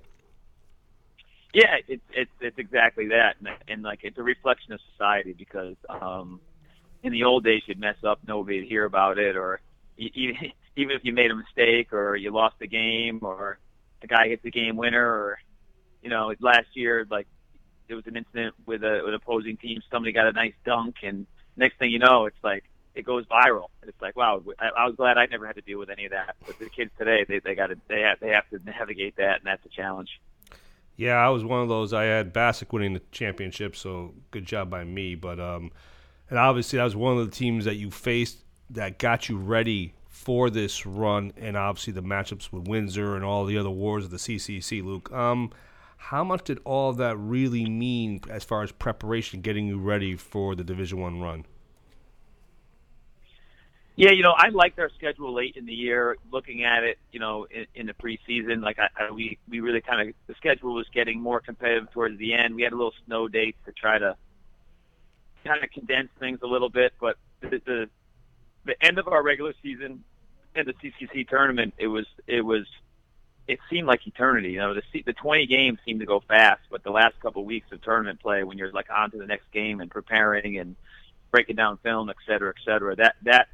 [1.54, 5.76] Yeah, it's it's it's exactly that, and, and like it's a reflection of society because
[5.90, 6.42] um,
[7.04, 9.62] in the old days you'd mess up, nobody'd hear about it, or
[9.98, 10.36] e- even
[10.78, 13.60] even if you made a mistake or you lost the game or
[14.02, 15.40] the guy hits the game winner, or
[16.04, 17.28] you know last year like
[17.88, 21.26] there was an incident with a with opposing team, somebody got a nice dunk, and
[21.58, 22.64] next thing you know, it's like
[22.96, 23.68] it goes viral.
[23.82, 26.06] And it's like, wow, I, I was glad I never had to deal with any
[26.06, 26.36] of that.
[26.46, 29.38] But the kids today, they they got to they have they have to navigate that,
[29.38, 30.10] and that's a challenge.
[31.00, 31.94] Yeah, I was one of those.
[31.94, 35.16] I had Bassick winning the championship, so good job by me.
[35.16, 35.72] But um,
[36.30, 38.40] and obviously that was one of the teams that you faced
[38.72, 43.46] that got you ready for this run, and obviously the matchups with Windsor and all
[43.46, 44.84] the other wars of the CCC.
[44.84, 45.52] Luke, um,
[45.96, 50.54] how much did all that really mean as far as preparation, getting you ready for
[50.54, 51.46] the Division One run?
[54.00, 56.16] Yeah, you know, I liked our schedule late in the year.
[56.32, 59.82] Looking at it, you know, in, in the preseason, like I, I, we we really
[59.82, 62.56] kind of the schedule was getting more competitive towards the end.
[62.56, 64.16] We had a little snow dates to try to
[65.44, 67.90] kind of condense things a little bit, but the the,
[68.64, 70.06] the end of our regular season
[70.56, 72.66] and the CCC tournament, it was it was
[73.50, 74.52] it seemed like eternity.
[74.52, 77.48] You know, the the 20 games seemed to go fast, but the last couple of
[77.48, 80.78] weeks of tournament play, when you're like on to the next game and preparing and
[81.32, 83.50] breaking down film, et cetera, et cetera, that that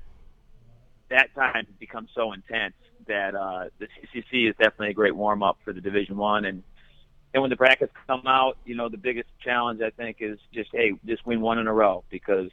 [1.10, 2.74] that time has become so intense
[3.08, 6.46] that uh, the CCC is definitely a great warm up for the Division One.
[6.46, 6.64] And
[7.34, 10.70] and when the brackets come out, you know the biggest challenge I think is just
[10.72, 12.50] hey, just win one in a row because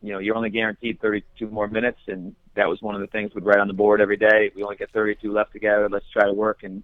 [0.00, 3.34] you know you're only guaranteed 32 more minutes, and that was one of the things
[3.34, 4.50] we'd write on the board every day.
[4.54, 5.88] We only get 32 left together.
[5.88, 6.82] Let's try to work and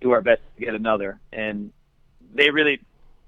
[0.00, 1.20] do our best to get another.
[1.32, 1.72] And
[2.34, 2.80] they really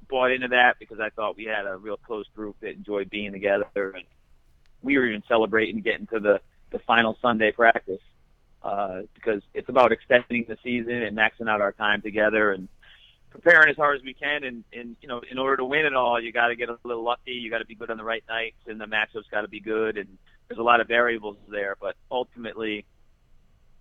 [0.08, 3.32] bought into that because I thought we had a real close group that enjoyed being
[3.32, 4.04] together, and
[4.82, 6.40] we were even celebrating getting to the
[6.70, 8.00] the final Sunday practice
[8.62, 12.68] uh, because it's about extending the season and maxing out our time together and
[13.30, 14.44] preparing as hard as we can.
[14.44, 16.78] And, and you know, in order to win it all, you got to get a
[16.84, 17.32] little lucky.
[17.32, 19.60] You got to be good on the right nights, and the matchups got to be
[19.60, 19.98] good.
[19.98, 20.08] And
[20.48, 22.84] there's a lot of variables there, but ultimately,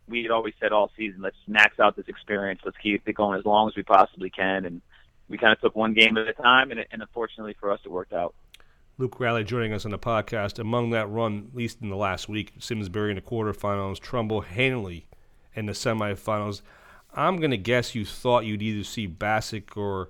[0.08, 2.60] we had always said all season, let's max out this experience.
[2.66, 4.66] Let's keep it going as long as we possibly can.
[4.66, 4.82] And
[5.30, 7.92] we kind of took one game at a time, and, and unfortunately for us, it
[7.92, 8.36] worked out.
[9.00, 10.60] Luke Riley joining us on the podcast.
[10.60, 15.08] Among that run, at least in the last week, Simsbury in the quarterfinals, Trumbull, Hanley
[15.56, 16.62] in the semifinals.
[17.14, 20.10] I'm going to guess you thought you'd either see Bassick or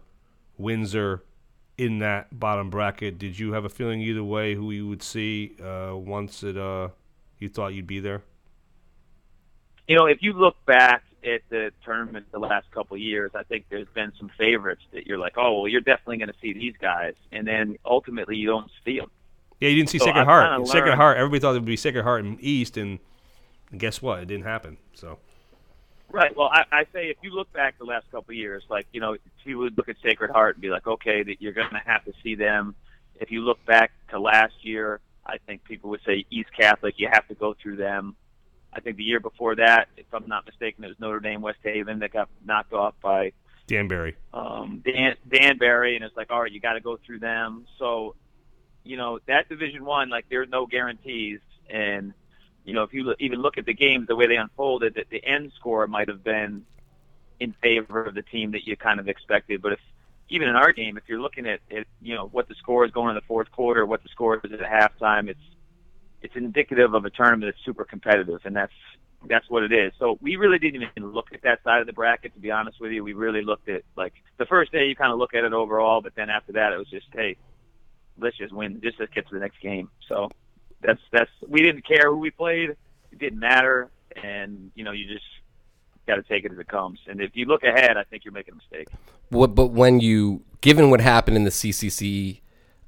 [0.58, 1.24] Windsor
[1.78, 3.18] in that bottom bracket.
[3.18, 6.90] Did you have a feeling either way who you would see uh, once it uh,
[7.40, 8.22] you thought you'd be there?
[9.88, 13.44] You know, if you look back at the tournament the last couple of years, I
[13.44, 16.54] think there's been some favorites that you're like, oh, well, you're definitely going to see
[16.54, 19.10] these guys, and then ultimately you don't see them.
[19.60, 20.68] Yeah, you didn't see so Sacred Heart.
[20.68, 21.18] Sacred Heart.
[21.18, 23.00] Everybody thought it would be Sacred Heart in East, and
[23.78, 24.20] guess what?
[24.20, 24.78] It didn't happen.
[24.94, 25.20] So.
[26.12, 26.36] Right.
[26.36, 29.00] Well, I, I say if you look back the last couple of years, like you
[29.00, 31.72] know, if you would look at Sacred Heart and be like, okay, that you're going
[31.72, 32.76] to have to see them.
[33.16, 37.08] If you look back to last year, I think people would say East Catholic, you
[37.12, 38.16] have to go through them.
[38.76, 41.60] I think the year before that, if I'm not mistaken, it was Notre Dame West
[41.64, 43.34] Haven that got knocked off by
[43.68, 44.16] Danbury.
[44.34, 47.66] Um, Dan Danbury, and it's like, all right, you got to go through them.
[47.80, 48.16] So,
[48.84, 52.14] you know, that Division One, like, there are no guarantees, and
[52.66, 55.24] you know, if you even look at the games, the way they unfolded, that the
[55.24, 56.66] end score might have been
[57.40, 59.62] in favor of the team that you kind of expected.
[59.62, 59.80] But if
[60.30, 62.92] even in our game, if you're looking at, at you know what the score is
[62.92, 65.40] going in the fourth quarter, what the score is at halftime, it's
[66.24, 68.74] it's indicative of a tournament that's super competitive, and that's
[69.30, 69.94] that's what it is.
[70.00, 72.34] So we really didn't even look at that side of the bracket.
[72.34, 75.12] To be honest with you, we really looked at like the first day you kind
[75.12, 77.38] of look at it overall, but then after that it was just hey,
[78.18, 79.90] let's just win, just let's get to the next game.
[80.08, 80.30] So
[80.82, 82.72] that's that's we didn't care who we played.
[83.12, 85.26] It didn't matter, and you know you just
[86.08, 87.00] got to take it as it comes.
[87.08, 88.88] And if you look ahead, I think you're making a mistake.
[89.30, 92.42] What, but when you, given what happened in the CCC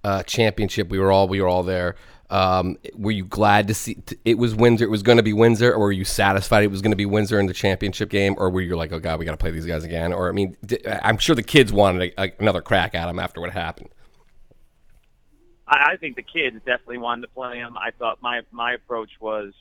[0.04, 1.96] uh, championship, we were all we were all there.
[2.30, 4.86] Um, were you glad to see it was Windsor?
[4.86, 7.06] It was going to be Windsor, or were you satisfied it was going to be
[7.06, 9.52] Windsor in the championship game, or were you like, oh god, we got to play
[9.52, 10.12] these guys again?
[10.12, 10.58] Or I mean,
[11.04, 13.90] I'm sure the kids wanted a, a, another crack at them after what happened.
[15.68, 17.78] I, I think the kids definitely wanted to play them.
[17.78, 19.54] I thought my my approach was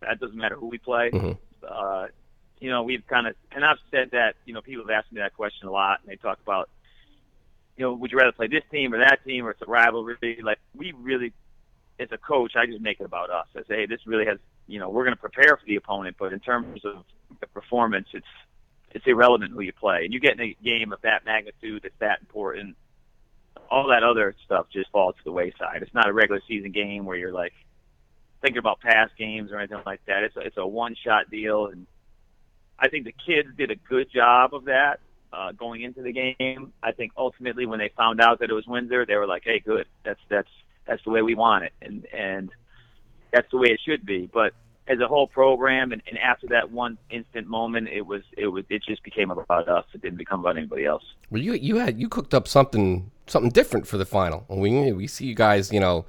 [0.00, 1.10] that doesn't matter who we play.
[1.12, 1.32] Mm-hmm.
[1.68, 2.06] Uh,
[2.60, 4.36] you know, we've kind of and I've said that.
[4.44, 6.70] You know, people have asked me that question a lot, and they talk about,
[7.76, 10.38] you know, would you rather play this team or that team, or it's a rivalry?
[10.42, 11.32] Like we really
[11.98, 13.46] as a coach, I just make it about us.
[13.54, 16.16] I say, hey, this really has, you know, we're going to prepare for the opponent,
[16.18, 17.04] but in terms of
[17.40, 18.26] the performance, it's
[18.92, 20.04] it's irrelevant who you play.
[20.04, 22.76] And you get in a game of that magnitude, that's that important.
[23.70, 25.82] All that other stuff just falls to the wayside.
[25.82, 27.52] It's not a regular season game where you're like
[28.40, 30.22] thinking about past games or anything like that.
[30.22, 31.86] It's a, it's a one shot deal, and
[32.78, 35.00] I think the kids did a good job of that
[35.32, 36.72] uh, going into the game.
[36.82, 39.58] I think ultimately when they found out that it was Windsor, they were like, "Hey,
[39.58, 39.86] good.
[40.04, 40.48] That's that's
[40.86, 42.50] that's the way we want it, and and
[43.32, 44.28] that's the way it should be.
[44.32, 44.54] But
[44.88, 48.64] as a whole program, and, and after that one instant moment, it was it was
[48.68, 49.84] it just became about us.
[49.94, 51.02] It didn't become about anybody else.
[51.30, 54.46] Well, you you had you cooked up something something different for the final.
[54.48, 56.04] We we see you guys, you know.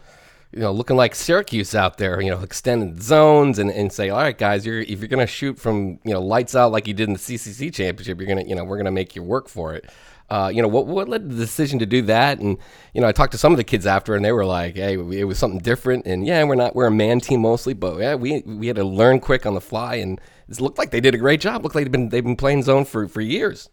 [0.54, 4.20] You know, looking like Syracuse out there, you know, extended zones and, and say, all
[4.20, 7.10] right, guys, you're if you're gonna shoot from you know lights out like you did
[7.10, 9.90] in the CCC championship, you're gonna you know we're gonna make you work for it.
[10.30, 12.40] Uh, you know, what what led the decision to do that?
[12.40, 12.58] And
[12.94, 14.94] you know, I talked to some of the kids after, and they were like, "Hey,
[14.94, 18.16] it was something different." And yeah, we're not we're a man team mostly, but yeah,
[18.16, 20.20] we we had to learn quick on the fly, and
[20.50, 21.64] it looked like they did a great job.
[21.64, 23.70] Looked like they've been they've been playing zone for for years.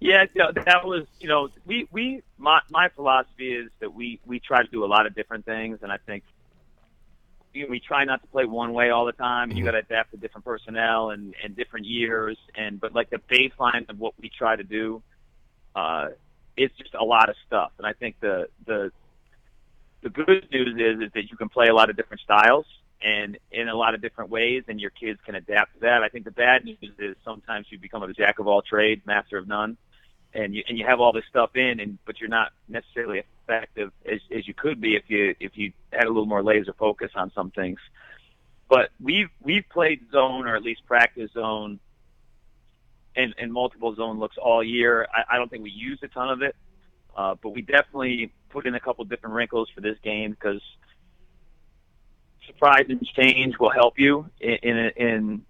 [0.00, 4.18] Yeah, you know, that was you know we we my my philosophy is that we
[4.24, 6.24] we try to do a lot of different things, and I think
[7.52, 9.50] you know, we try not to play one way all the time.
[9.50, 13.20] You got to adapt to different personnel and and different years, and but like the
[13.30, 15.02] baseline of what we try to do,
[15.74, 16.08] uh,
[16.56, 18.92] it's just a lot of stuff, and I think the the
[20.02, 22.66] the good news is is that you can play a lot of different styles
[23.02, 26.02] and in a lot of different ways, and your kids can adapt to that.
[26.02, 29.38] I think the bad news is sometimes you become a jack of all trades, master
[29.38, 29.76] of none
[30.32, 33.92] and you and you have all this stuff in, and but you're not necessarily effective
[34.06, 37.10] as as you could be if you if you had a little more laser focus
[37.14, 37.78] on some things.
[38.68, 41.80] But we've we've played zone or at least practice zone
[43.16, 45.08] and, and multiple zone looks all year.
[45.12, 46.54] I, I don't think we used a ton of it,
[47.16, 50.62] uh, but we definitely put in a couple different wrinkles for this game because
[52.46, 55.44] surprise and change will help you in in, in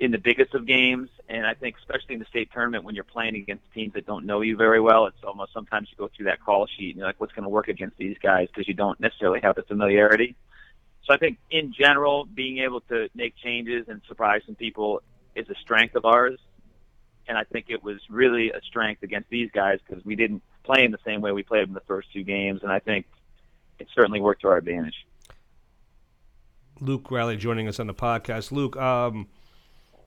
[0.00, 3.04] in the biggest of games, and I think especially in the state tournament when you're
[3.04, 6.26] playing against teams that don't know you very well, it's almost sometimes you go through
[6.26, 8.74] that call sheet and you're like, what's going to work against these guys because you
[8.74, 10.36] don't necessarily have the familiarity.
[11.04, 15.02] So I think in general, being able to make changes and surprise some people
[15.34, 16.38] is a strength of ours,
[17.26, 20.84] and I think it was really a strength against these guys because we didn't play
[20.84, 23.06] in the same way we played in the first two games, and I think
[23.78, 25.06] it certainly worked to our advantage.
[26.80, 28.50] Luke Riley joining us on the podcast.
[28.50, 29.28] Luke, um,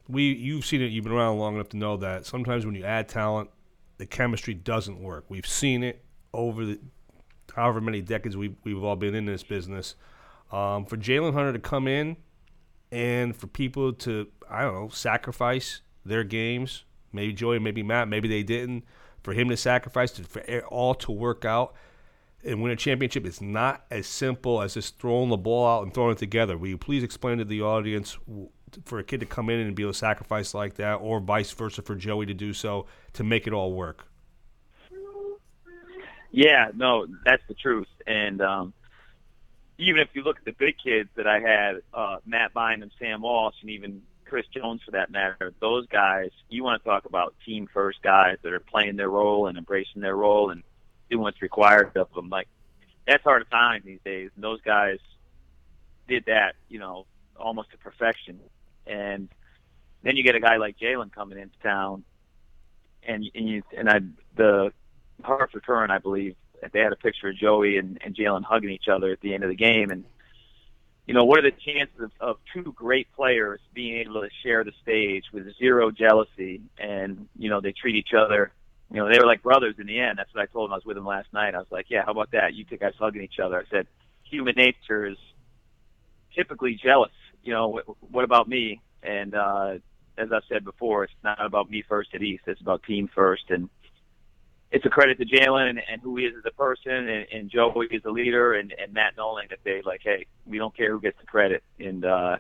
[0.08, 0.88] we you've seen it.
[0.88, 3.50] You've been around long enough to know that sometimes when you add talent,
[3.98, 5.26] the chemistry doesn't work.
[5.30, 6.04] We've seen it
[6.34, 6.80] over the
[7.56, 9.96] however many decades we've we've all been in this business.
[10.52, 12.18] Um, for Jalen Hunter to come in
[12.92, 18.28] and for people to I don't know sacrifice their games, maybe Joey, maybe Matt, maybe
[18.28, 18.86] they didn't.
[19.24, 21.74] For him to sacrifice to, for it all to work out
[22.46, 25.94] and win a championship, it's not as simple as just throwing the ball out and
[25.94, 26.58] throwing it together.
[26.58, 28.18] Will you please explain to the audience
[28.86, 31.52] for a kid to come in and be able to sacrifice like that, or vice
[31.52, 34.08] versa for Joey to do so to make it all work?
[36.32, 37.88] Yeah, no, that's the truth.
[38.06, 38.74] And um,
[39.78, 43.22] even if you look at the big kids that I had, uh, Matt Bynum, Sam
[43.22, 47.34] Walsh, and even Chris Jones for that matter, those guys, you want to talk about
[47.46, 50.64] team first guys that are playing their role and embracing their role and
[51.10, 52.30] doing what's required of them.
[52.30, 52.48] Like,
[53.08, 54.30] that's hard to find these days.
[54.36, 55.00] And those guys
[56.08, 57.06] did that, you know,
[57.38, 58.40] almost to perfection.
[58.90, 59.30] And
[60.04, 62.04] then you get a guy like Jalen coming into town,
[63.04, 64.00] and and you and I
[64.36, 64.72] the
[65.24, 66.36] Hartford Courant, I believe,
[66.72, 69.44] they had a picture of Joey and, and Jalen hugging each other at the end
[69.44, 70.06] of the game, and
[71.06, 74.64] you know what are the chances of, of two great players being able to share
[74.64, 78.52] the stage with zero jealousy, and you know they treat each other.
[78.90, 80.18] You know, they were like brothers in the end.
[80.18, 80.74] That's what I told him.
[80.74, 81.56] I was with him last night.
[81.56, 82.54] I was like, "Yeah, how about that?
[82.54, 83.88] You two guys hugging each other." I said,
[84.24, 85.18] "Human nature is
[86.34, 87.12] typically jealous,
[87.48, 88.82] you know, what, what about me?
[89.02, 89.76] And uh,
[90.18, 92.44] as I've said before, it's not about me first at East.
[92.46, 93.50] It's about team first.
[93.50, 93.70] And
[94.70, 97.50] it's a credit to Jalen and, and who he is as a person, and, and
[97.50, 100.92] Joey as a leader, and, and Matt Nolan that they like, hey, we don't care
[100.92, 102.38] who gets the credit, and uh,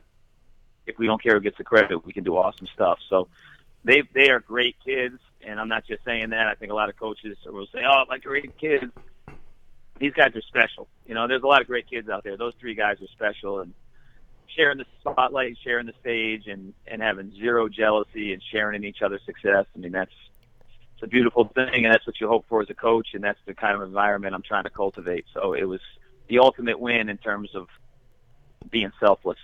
[0.85, 2.99] if we don't care who gets the credit, we can do awesome stuff.
[3.09, 3.29] So
[3.85, 6.47] they they are great kids, and I'm not just saying that.
[6.47, 8.91] I think a lot of coaches will say, oh, my great kids.
[9.99, 10.87] These guys are special.
[11.05, 12.35] You know, there's a lot of great kids out there.
[12.35, 13.73] Those three guys are special, and
[14.55, 19.01] sharing the spotlight, sharing the stage, and and having zero jealousy and sharing in each
[19.01, 19.65] other's success.
[19.75, 20.11] I mean, that's
[20.93, 23.39] it's a beautiful thing, and that's what you hope for as a coach, and that's
[23.45, 25.25] the kind of environment I'm trying to cultivate.
[25.33, 25.81] So it was
[26.27, 27.67] the ultimate win in terms of
[28.71, 29.37] being selfless.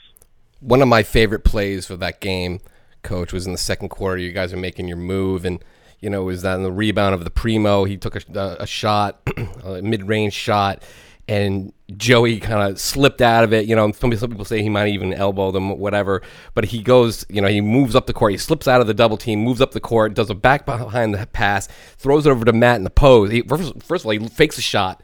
[0.60, 2.60] One of my favorite plays for that game,
[3.04, 4.18] coach, was in the second quarter.
[4.18, 5.64] You guys are making your move, and
[6.00, 7.84] you know, was that in the rebound of the primo?
[7.84, 9.22] He took a, a shot,
[9.64, 10.82] a mid-range shot,
[11.28, 13.66] and Joey kind of slipped out of it.
[13.66, 16.22] You know, some, some people say he might even elbow them, whatever.
[16.54, 18.32] But he goes, you know, he moves up the court.
[18.34, 21.14] He slips out of the double team, moves up the court, does a back behind
[21.14, 21.68] the pass,
[21.98, 23.32] throws it over to Matt in the post.
[23.32, 25.02] He, first, first of all, he fakes a shot,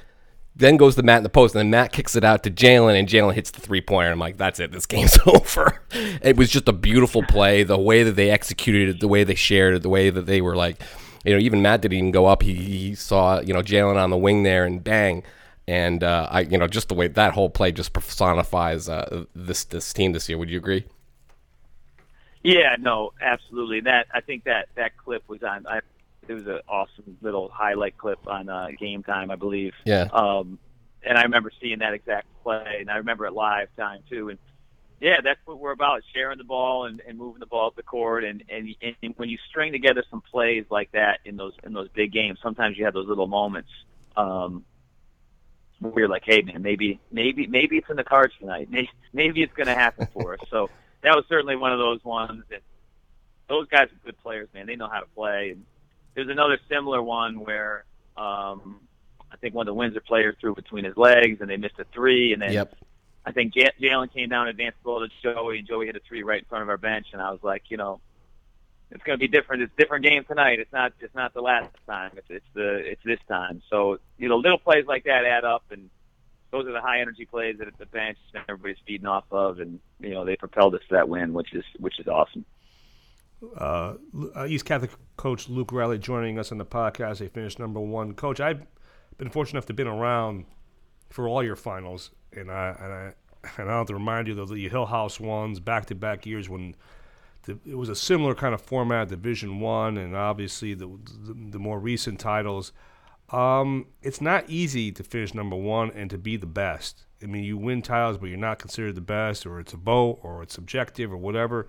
[0.55, 2.99] then goes to Matt in the post, and then Matt kicks it out to Jalen,
[2.99, 4.11] and Jalen hits the three pointer.
[4.11, 4.74] I'm like, that's it.
[4.74, 5.82] This game's over.
[6.22, 7.63] It was just a beautiful play.
[7.63, 10.41] The way that they executed it, the way they shared it, the way that they
[10.41, 10.82] were like,
[11.24, 12.43] you know, even Matt didn't even go up.
[12.43, 15.24] He, he saw, you know, Jalen on the wing there, and bang
[15.70, 19.65] and uh, I, you know, just the way that whole play just personifies uh, this
[19.65, 20.39] this team this year.
[20.39, 20.86] Would you agree?
[22.43, 23.82] Yeah, no, absolutely.
[23.82, 25.67] That I think that that clip was on.
[25.67, 25.82] I,
[26.28, 29.74] it was an awesome little highlight clip on uh, Game Time, I believe.
[29.86, 30.07] Yeah.
[30.11, 30.57] Um,
[31.03, 34.30] and I remember seeing that exact play, and I remember it live time too.
[34.30, 34.39] And
[34.99, 37.84] yeah, that's what we're about: sharing the ball and, and moving the ball up the
[37.84, 38.24] court.
[38.24, 41.89] And, and and when you string together some plays like that in those in those
[41.89, 43.70] big games, sometimes you have those little moments
[44.17, 44.65] um,
[45.80, 48.69] where you're like, "Hey, man, maybe maybe maybe it's in the cards tonight.
[48.71, 50.69] Maybe, maybe it's going to happen for us." So
[51.01, 52.43] that was certainly one of those ones.
[52.51, 52.61] And
[53.47, 54.67] those guys are good players, man.
[54.67, 55.51] They know how to play.
[55.51, 55.65] And
[56.15, 57.86] there's another similar one where
[58.17, 58.82] um,
[59.32, 61.86] I think one of the Windsor players threw between his legs and they missed a
[61.93, 62.53] three, and then.
[62.53, 62.75] Yep.
[63.25, 65.99] I think Jalen came down and advanced the ball to Joey, and Joey hit a
[65.99, 67.99] three right in front of our bench, and I was like, you know,
[68.91, 69.61] it's going to be different.
[69.61, 70.59] It's a different game tonight.
[70.59, 70.93] It's not.
[70.99, 72.11] It's not the last time.
[72.17, 73.61] It's it's the it's this time.
[73.69, 75.89] So you know, little plays like that add up, and
[76.51, 79.59] those are the high energy plays that at the bench and everybody's feeding off of,
[79.59, 82.45] and you know they propelled us to that win, which is which is awesome.
[83.55, 83.93] Uh,
[84.47, 87.19] East Catholic coach Luke Riley joining us on the podcast.
[87.19, 88.13] They finished number one.
[88.13, 88.65] Coach, I've
[89.17, 90.45] been fortunate enough to been around
[91.09, 93.13] for all your finals, and I and I
[93.57, 96.49] and I have to remind you of the Hill House ones back to back years
[96.49, 96.75] when
[97.43, 101.59] the, it was a similar kind of format, Division One, and obviously the, the, the
[101.59, 102.71] more recent titles.
[103.29, 107.05] Um, it's not easy to finish number one and to be the best.
[107.21, 110.19] I mean, you win titles, but you're not considered the best, or it's a vote,
[110.23, 111.67] or it's subjective, or whatever.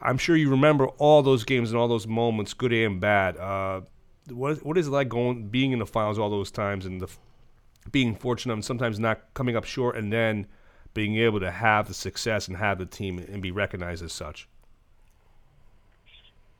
[0.00, 3.36] I'm sure you remember all those games and all those moments, good and bad.
[3.36, 3.82] Uh,
[4.30, 7.08] what what is it like going being in the finals all those times and the
[7.92, 10.46] being fortunate and sometimes not coming up short, and then
[10.94, 14.48] being able to have the success and have the team and be recognized as such?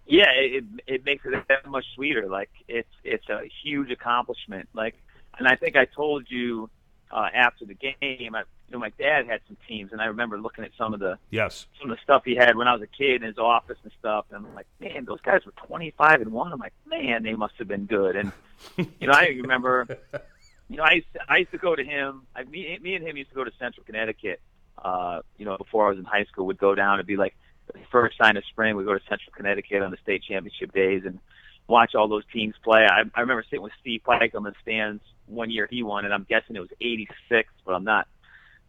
[0.06, 2.28] Yeah, it it makes it that much sweeter.
[2.28, 4.68] Like it's it's a huge accomplishment.
[4.74, 4.96] Like,
[5.38, 6.68] and I think I told you
[7.10, 8.34] uh, after the game.
[8.34, 11.00] I, you know, my dad had some teams, and I remember looking at some of
[11.00, 13.38] the yes some of the stuff he had when I was a kid in his
[13.38, 14.26] office and stuff.
[14.30, 16.52] And I'm like, man, those guys were 25 and one.
[16.52, 18.16] I'm like, man, they must have been good.
[18.16, 18.32] And
[18.76, 19.86] you know, I remember
[20.68, 22.26] you know, I used to, I used to go to him.
[22.34, 24.40] I, me, me and him used to go to Central Connecticut.
[24.76, 27.36] Uh, you know, before I was in high school, would go down and be like
[27.90, 28.76] first sign of spring.
[28.76, 31.18] We go to Central Connecticut on the state championship days and
[31.66, 32.86] watch all those teams play.
[32.88, 36.12] I, I remember sitting with Steve Pike on the stands one year he won, and
[36.12, 38.06] I'm guessing it was '86, but I'm not.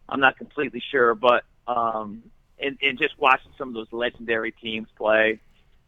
[0.08, 2.22] I'm not completely sure, but um,
[2.58, 5.40] and, and just watching some of those legendary teams play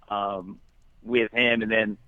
[0.08, 0.58] um,
[1.02, 1.98] with him, and then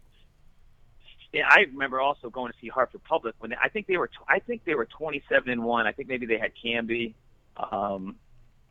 [1.33, 4.11] yeah, I remember also going to see Hartford Public when they, I think they were
[4.29, 5.87] I think they were 27 and one.
[5.87, 7.15] I think maybe they had Canby.
[7.57, 8.17] Um,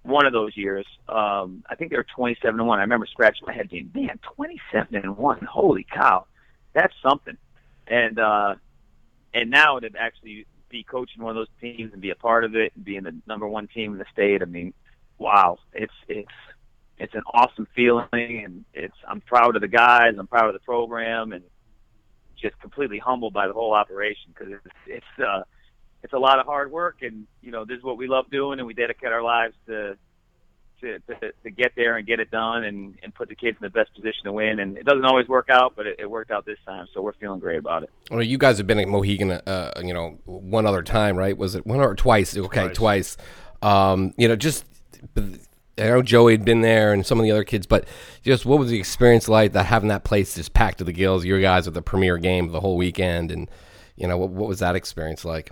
[0.04, 2.80] one of those years, um, I think they were 27 and one.
[2.80, 5.46] I remember scratching my head, being, man, 27 and one.
[5.50, 6.26] Holy cow,
[6.74, 7.38] that's something.
[7.88, 8.56] And uh,
[9.34, 12.56] and now to actually be coaching one of those teams and be a part of
[12.56, 14.74] it and being the number one team in the state, I mean,
[15.18, 16.32] wow, it's it's
[16.98, 20.60] it's an awesome feeling, and it's I'm proud of the guys, I'm proud of the
[20.60, 21.44] program, and
[22.42, 25.44] just completely humbled by the whole operation because it's it's uh,
[26.04, 28.60] it's a lot of hard work, and you know this is what we love doing,
[28.60, 29.98] and we dedicate our lives to
[30.82, 33.66] to to, to get there and get it done, and and put the kids in
[33.66, 34.60] the best position to win.
[34.60, 37.14] And it doesn't always work out, but it, it worked out this time, so we're
[37.14, 37.90] feeling great about it.
[38.10, 41.38] Well, you guys have been at Mohegan, uh, you know, one other time, right?
[41.38, 42.36] Was it one or twice?
[42.36, 43.16] Okay, twice.
[43.16, 43.18] twice.
[43.62, 44.66] Um, you know, just
[45.80, 47.88] I know Joey had been there and some of the other kids, but
[48.22, 51.26] just what was the experience like that having that place just packed to the gills?
[51.26, 53.50] Your guys at the premier game of the whole weekend, and
[53.96, 55.52] you know what, what was that experience like?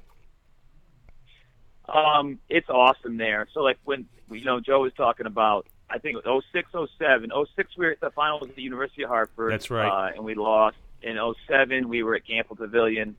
[1.88, 3.48] Um, it's awesome there.
[3.54, 7.32] So like when you know Joe was talking about, I think it was 06, 07.
[7.56, 9.54] 06 we were at the finals at the University of Hartford.
[9.54, 9.88] That's right.
[9.88, 10.78] Uh, and we lost.
[11.02, 11.18] In
[11.48, 13.16] 07 we were at Gampel Pavilion,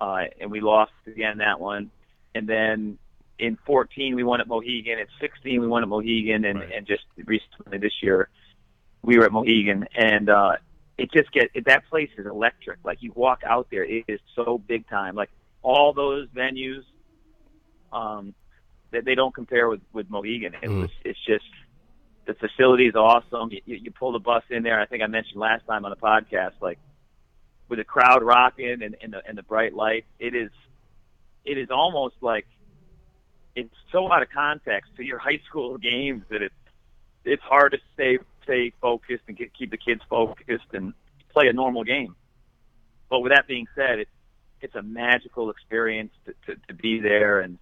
[0.00, 1.90] uh, and we lost again that one.
[2.34, 2.98] And then
[3.38, 4.98] in 14 we won at Mohegan.
[4.98, 6.72] In 16 we won at Mohegan, and right.
[6.72, 8.28] and just recently this year
[9.02, 10.52] we were at Mohegan, and uh,
[10.96, 12.78] it just get it, that place is electric.
[12.84, 15.14] Like you walk out there, it is so big time.
[15.14, 15.30] Like
[15.62, 16.84] all those venues,
[17.92, 18.34] um,
[18.90, 20.54] that they don't compare with with Mohegan.
[20.62, 20.80] It Mm.
[20.82, 21.44] was it's just
[22.26, 23.50] the facility is awesome.
[23.50, 24.80] You, you, you pull the bus in there.
[24.80, 26.78] I think I mentioned last time on the podcast, like
[27.68, 30.50] with the crowd rocking and, and the and the bright lights, it is
[31.44, 32.46] it is almost like
[33.54, 36.54] it's so out of context to your high school games that it's
[37.24, 40.92] it's hard to stay stay focused and get, keep the kids focused and
[41.32, 42.14] play a normal game.
[43.08, 44.10] But with that being said, it's
[44.60, 47.58] it's a magical experience to, to, to be there and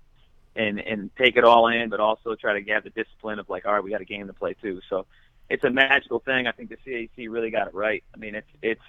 [0.56, 3.66] and and take it all in, but also try to have the discipline of like,
[3.66, 4.80] all right, we got a game to play too.
[4.88, 5.06] So
[5.48, 6.46] it's a magical thing.
[6.46, 8.02] I think the CIAC really got it right.
[8.14, 8.80] I mean, it's it's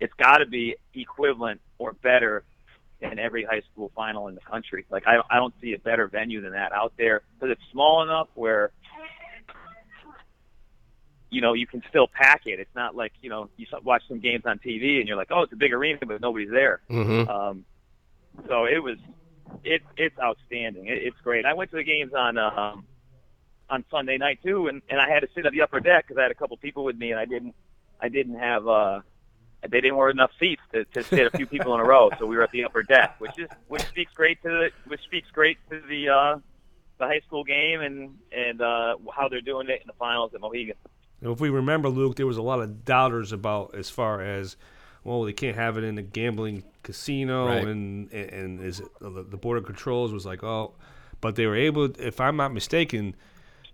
[0.00, 2.44] it's got to be equivalent or better
[3.00, 4.84] in every high school final in the country.
[4.90, 8.02] Like I I don't see a better venue than that out there because it's small
[8.02, 8.72] enough where
[11.30, 12.60] you know you can still pack it.
[12.60, 15.42] It's not like you know you watch some games on TV and you're like, oh,
[15.42, 16.80] it's a big arena, but nobody's there.
[16.90, 17.28] Mhm.
[17.28, 17.64] Um,
[18.48, 18.98] so it was
[19.64, 20.86] it it's outstanding.
[20.86, 21.44] It, it's great.
[21.44, 22.86] I went to the games on um,
[23.68, 26.18] on Sunday night too, and and I had to sit at the upper deck because
[26.18, 27.54] I had a couple people with me, and I didn't
[28.00, 29.00] I didn't have uh
[29.62, 32.26] they didn't order enough seats to, to sit a few people in a row, so
[32.26, 35.30] we were at the upper deck, which is which speaks great to the which speaks
[35.30, 36.38] great to the uh,
[36.98, 40.40] the high school game and and uh, how they're doing it in the finals at
[40.40, 40.76] Mohegan.
[41.22, 44.56] If we remember, Luke, there was a lot of doubters about as far as
[45.06, 47.66] well, they can't have it in a gambling casino, Right.
[47.66, 50.74] and and, and is it, the, border controls was like, oh,
[51.20, 51.84] but they were able.
[51.98, 53.14] If I'm not mistaken,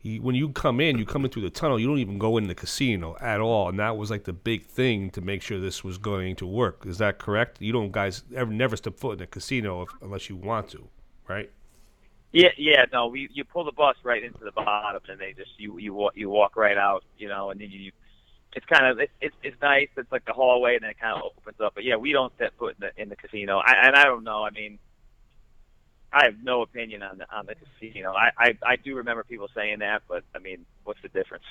[0.02, 1.78] you, when you come in, you come in through the tunnel.
[1.80, 4.66] You don't even go in the casino at all, and that was like the big
[4.66, 6.84] thing to make sure this was going to work.
[6.86, 7.60] Is that correct?
[7.62, 10.88] You don't guys ever never step foot in a casino if, unless you want to,
[11.28, 11.50] right?
[12.32, 15.50] Yeah, yeah, no, we you pull the bus right into the bottom, and they just
[15.58, 17.92] you you walk you walk right out, you know, and then you.
[18.54, 19.88] It's kind of it's it's, it's nice.
[19.96, 21.74] It's like the hallway, and then it kind of opens up.
[21.74, 23.58] But yeah, we don't set foot in the in the casino.
[23.58, 24.42] I, and I don't know.
[24.44, 24.78] I mean,
[26.12, 28.12] I have no opinion on the on the casino.
[28.12, 31.44] I, I I do remember people saying that, but I mean, what's the difference?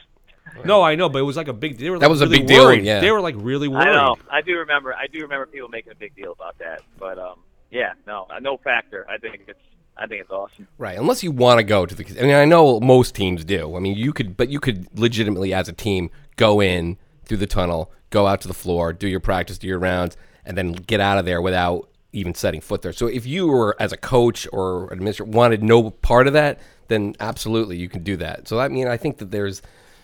[0.66, 1.78] No, I know, but it was like a big.
[1.78, 2.84] They were That like was a really big deal, worried.
[2.84, 3.00] yeah.
[3.00, 3.88] They were like really worried.
[3.90, 4.18] I know.
[4.30, 4.94] I do remember.
[4.94, 6.82] I do remember people making a big deal about that.
[7.00, 7.40] But um,
[7.72, 9.06] yeah, no, no factor.
[9.10, 9.60] I think it's
[9.98, 10.68] I think it's awesome.
[10.78, 12.06] Right, unless you want to go to the.
[12.20, 13.76] I mean, I know most teams do.
[13.76, 17.48] I mean, you could, but you could legitimately, as a team, go in through the
[17.48, 21.00] tunnel, go out to the floor, do your practice, do your rounds, and then get
[21.00, 22.94] out of there without even setting foot there.
[22.94, 27.16] So, if you were as a coach or administrator wanted no part of that, then
[27.20, 28.48] absolutely you can do that.
[28.48, 29.62] So, I mean, I think that there's.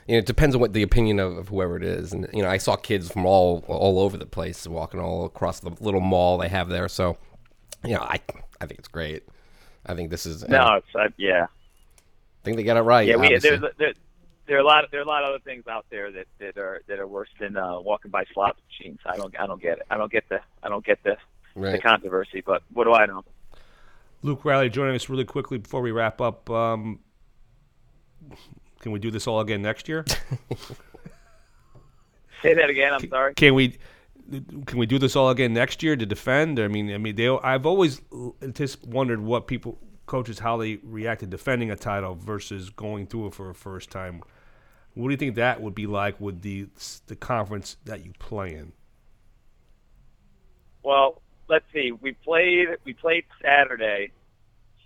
[0.08, 2.42] You know, it depends on what the opinion of, of whoever it is, and you
[2.42, 6.00] know, I saw kids from all all over the place walking all across the little
[6.00, 6.88] mall they have there.
[6.88, 7.18] So,
[7.84, 8.22] you know, I
[8.62, 9.24] I think it's great.
[9.86, 11.48] I think this is No, it's uh, yeah.
[11.48, 13.06] I think they got it right.
[13.08, 13.94] yeah, we, there's there,
[14.48, 16.28] there are a lot of there are a lot of other things out there that,
[16.40, 19.00] that are that are worse than uh, walking by slot machines.
[19.06, 19.86] I don't I don't get it.
[19.90, 21.18] I don't get the I don't get the
[21.56, 22.42] the controversy.
[22.46, 23.24] But what do I know?
[24.24, 26.50] Luke Riley joining us really quickly before we wrap up.
[26.50, 27.00] Um,
[28.80, 30.06] can we do this all again next year?
[32.42, 32.94] Say that again.
[32.94, 33.34] I'm sorry.
[33.36, 33.78] Can we?
[34.66, 36.60] Can we do this all again next year to defend?
[36.60, 37.30] I mean, I mean, they.
[37.30, 38.02] I've always
[38.54, 43.28] just wondered what people, coaches, how they react to defending a title versus going through
[43.28, 44.22] it for a first time.
[44.98, 46.68] What do you think that would be like with the
[47.06, 48.72] the conference that you play in?
[50.82, 51.92] Well, let's see.
[51.92, 54.12] We played we played Saturday,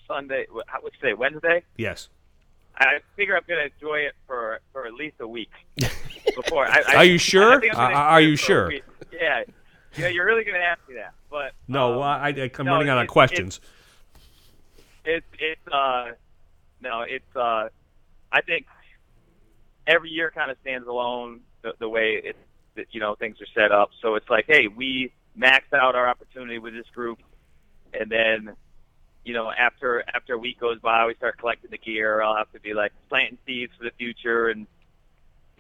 [0.05, 0.47] Sunday.
[0.51, 1.14] What's today?
[1.14, 1.64] Wednesday.
[1.78, 2.09] Yes.
[2.78, 5.51] I figure I'm going to enjoy it for for at least a week
[6.36, 6.68] before.
[6.68, 7.64] I, I, Are you sure?
[7.64, 8.72] I I'm Are- you it for a sure?
[9.14, 9.43] Yeah.
[9.97, 12.66] Yeah, you're really going to ask me that, but No, um, well, I, I, I'm
[12.66, 13.59] no, running out of questions.
[15.03, 16.12] It's it's uh
[16.82, 17.68] no, it's uh
[18.32, 18.68] I think
[19.92, 22.36] every year kind of stands alone the, the way it
[22.76, 23.92] that, you know things are set up.
[24.02, 27.20] So it's like, hey, we maxed out our opportunity with this group,
[27.94, 28.56] and then
[29.26, 32.22] you know after after a week goes by, we start collecting the gear.
[32.22, 34.68] I'll have to be like planting seeds for the future and.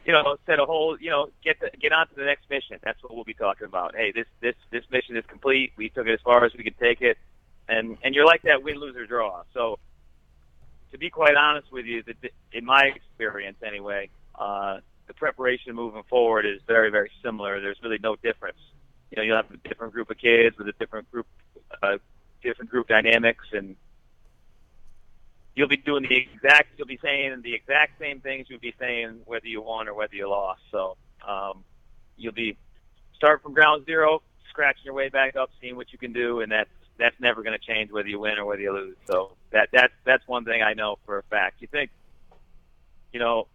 [0.03, 0.97] You know, set a whole.
[0.99, 2.79] You know, get get on to the next mission.
[2.83, 3.93] That's what we'll be talking about.
[3.95, 5.73] Hey, this this this mission is complete.
[5.77, 7.19] We took it as far as we could take it,
[7.69, 9.43] and and you're like that win, lose or draw.
[9.53, 9.77] So
[10.91, 12.03] to be quite honest with you,
[12.51, 14.09] in my experience anyway,
[14.41, 17.61] uh, the preparation moving forward is very, very similar.
[17.61, 18.57] There's really no difference.
[19.11, 21.27] You know, you'll have a different group of kids with a different group,
[21.83, 21.97] uh,
[22.41, 23.75] different group dynamics, and
[25.53, 29.19] you'll be doing the exact, you'll be saying the exact same things you'll be saying
[29.25, 30.61] whether you won or whether you lost.
[30.71, 31.63] So um,
[32.17, 32.57] you'll be
[33.15, 36.51] start from ground zero, scratching your way back up, seeing what you can do, and
[36.51, 38.95] that's that's never going to change whether you win or whether you lose.
[39.05, 41.57] So that that's that's one thing I know for a fact.
[41.59, 41.91] You think,
[43.11, 43.47] you know,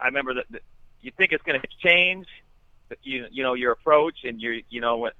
[0.00, 0.62] I remember that that
[1.00, 2.26] you think it's going to change,
[3.02, 5.14] you you know your approach and your you know what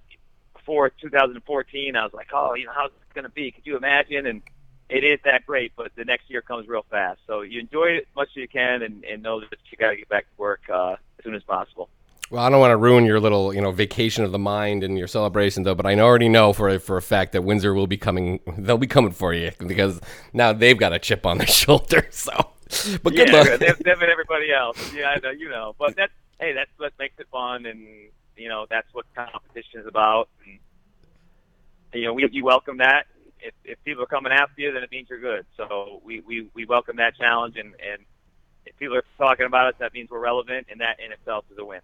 [0.55, 3.51] before 2014 I was like, oh, you know, how's it going to be?
[3.51, 4.27] Could you imagine?
[4.27, 4.43] And
[4.89, 7.21] it is that great, but the next year comes real fast.
[7.27, 9.91] So you enjoy it as much as you can, and, and know that you got
[9.91, 11.89] to get back to work uh, as soon as possible.
[12.31, 14.99] Well, I don't want to ruin your little, you know, vacation of the mind and
[14.99, 15.77] your celebration, though.
[15.77, 18.41] But I already know for for a fact that Windsor will be coming.
[18.59, 20.01] They'll be coming for you because
[20.33, 22.09] now they've got a chip on their shoulder.
[22.11, 22.33] So,
[23.03, 23.61] but good yeah, luck.
[23.61, 24.93] them, them and everybody else.
[24.93, 25.75] Yeah, I know, you know.
[25.79, 27.87] But that's hey, that's what makes it fun, and
[28.37, 30.29] you know that's what competition is about.
[30.45, 30.59] And,
[31.95, 33.07] you know, we we welcome that.
[33.41, 35.47] If if people are coming after you, then it means you're good.
[35.57, 38.05] So we we we welcome that challenge, and and
[38.65, 41.59] if people are talking about us, that means we're relevant, and that in itself is
[41.59, 41.81] a win.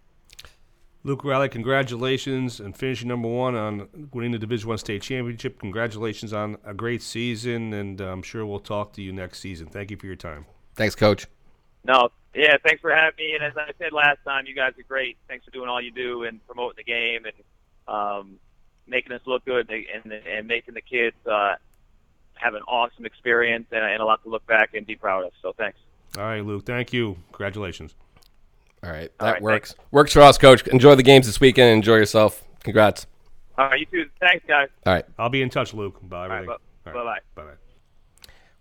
[1.05, 5.59] Luke Riley, congratulations on finishing number one on winning the Division One state championship.
[5.59, 9.67] Congratulations on a great season, and I'm sure we'll talk to you next season.
[9.67, 10.45] Thank you for your time.
[10.75, 11.27] Thanks, Coach.
[11.85, 13.35] No, yeah, thanks for having me.
[13.35, 15.17] And as I said last time, you guys are great.
[15.27, 17.35] Thanks for doing all you do and promoting the game and
[17.87, 18.39] um,
[18.87, 21.55] making us look good and, and, and making the kids uh,
[22.35, 25.31] have an awesome experience and, and a lot to look back and be proud of.
[25.41, 25.77] So thanks.
[26.17, 26.65] All right, Luke.
[26.65, 27.17] Thank you.
[27.31, 27.95] Congratulations.
[28.83, 29.75] All right, that right, works.
[29.91, 30.67] Works for us, Coach.
[30.67, 31.77] Enjoy the games this weekend.
[31.77, 32.43] Enjoy yourself.
[32.63, 33.07] Congrats.
[33.57, 34.09] All right, you too.
[34.19, 34.67] Thanks, guys.
[34.85, 35.05] All right.
[35.17, 36.57] I'll be in touch, Luke, about All right, everything.
[36.85, 37.19] bye bye.
[37.35, 37.57] Bye bye.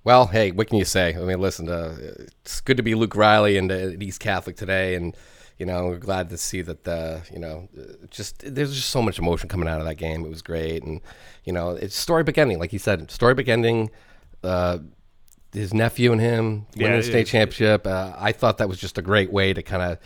[0.04, 1.14] Well, hey, what can you say?
[1.14, 1.96] I mean, listen, uh,
[2.42, 5.16] it's good to be Luke Riley and uh, East Catholic today, and
[5.58, 6.88] you know, we're glad to see that.
[6.88, 7.68] Uh, you know,
[8.10, 10.24] just there's just so much emotion coming out of that game.
[10.24, 11.00] It was great, and
[11.44, 13.90] you know, it's storybook ending, like you said, storybook ending.
[14.42, 14.78] Uh,
[15.52, 17.86] his nephew and him Yeah, winning it the state championship.
[17.86, 19.98] Uh, I thought that was just a great way to kind of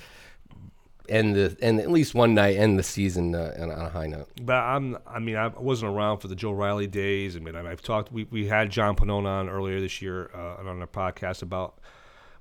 [1.08, 4.28] end the end at least one night end the season uh, on a high note.
[4.42, 7.36] But I'm, I mean, I wasn't around for the Joe Riley days.
[7.36, 8.12] I mean, I've talked.
[8.12, 11.78] We, we had John Panone on earlier this year uh, on our podcast about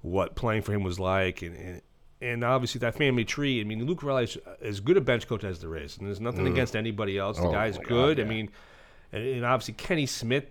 [0.01, 1.82] what playing for him was like, and, and
[2.22, 3.59] and obviously that family tree.
[3.61, 6.22] I mean, Luke Riley is as good a bench coach as there is, and there's
[6.22, 6.51] nothing Mm.
[6.51, 7.38] against anybody else.
[7.38, 8.20] The Oh, guy's my God, good.
[8.20, 8.49] I mean,
[9.11, 10.45] and, and obviously Kenny Smith,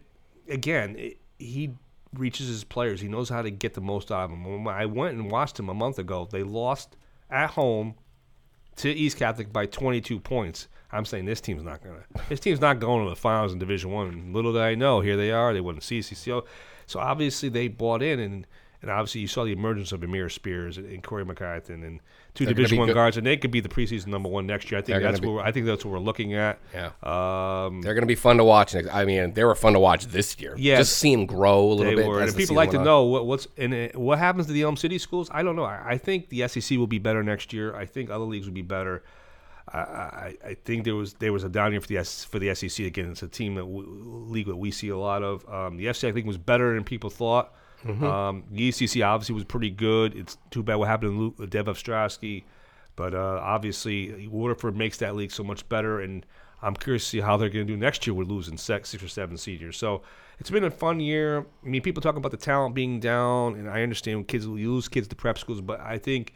[0.49, 1.71] again, it, he
[2.13, 3.01] reaches his players.
[3.01, 4.65] He knows how to get the most out of them.
[4.65, 6.97] When I went and watched him a month ago, they lost
[7.31, 7.95] at home
[8.77, 10.69] to East Catholic by 22 points.
[10.93, 12.05] I'm saying this team's not gonna.
[12.29, 14.33] This team's not going to the finals in Division One.
[14.33, 15.53] Little did I know, here they are.
[15.53, 16.45] They won the CCCO,
[16.87, 18.47] so obviously they bought in, and
[18.81, 22.01] and obviously you saw the emergence of Amir Spears and, and Corey McCarthy and
[22.35, 22.95] two They're Division One good.
[22.95, 24.79] guards, and they could be the preseason number one next year.
[24.79, 26.59] I think They're that's be- what I think that's what we're looking at.
[26.75, 26.87] Yeah.
[27.03, 28.75] Um, They're going to be fun to watch.
[28.75, 30.55] next- I mean, they were fun to watch this year.
[30.59, 32.07] Yeah, just see them grow a little bit.
[32.07, 32.21] Were.
[32.21, 32.85] And people like to on.
[32.85, 35.29] know what, what's and uh, what happens to the Elm City schools.
[35.33, 35.65] I don't know.
[35.65, 37.75] I, I think the SCC will be better next year.
[37.75, 39.05] I think other leagues will be better.
[39.73, 42.39] I, I, I think there was there was a down year for the S, for
[42.39, 43.11] the SCC again.
[43.13, 43.87] It's a team that w-
[44.29, 45.49] league that we see a lot of.
[45.49, 47.55] Um, the FCC I think was better than people thought.
[47.85, 48.03] Mhm.
[48.03, 50.15] Um, the ECC obviously was pretty good.
[50.17, 52.45] It's too bad what happened to Luke, Dev Ostrowski,
[52.97, 56.01] but uh, obviously Waterford makes that league so much better.
[56.01, 56.25] And
[56.63, 59.09] I'm curious to see how they're going to do next year with losing six, or
[59.09, 59.77] seven seniors.
[59.77, 60.03] So
[60.39, 61.47] it's been a fun year.
[61.65, 64.73] I mean, people talk about the talent being down, and I understand when kids you
[64.73, 66.33] lose kids to prep schools, but I think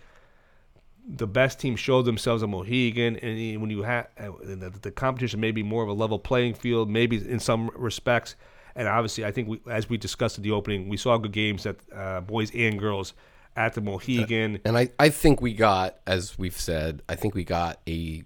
[1.11, 5.53] the best team showed themselves at Mohegan, and when you have the, the competition may
[5.53, 8.37] be more of a level playing field, maybe in some respects.
[8.75, 11.65] And obviously, I think we, as we discussed at the opening, we saw good games
[11.65, 13.15] that uh, boys and girls
[13.57, 14.61] at the Mohegan.
[14.65, 18.23] And I, I think we got, as we've said, I think we got a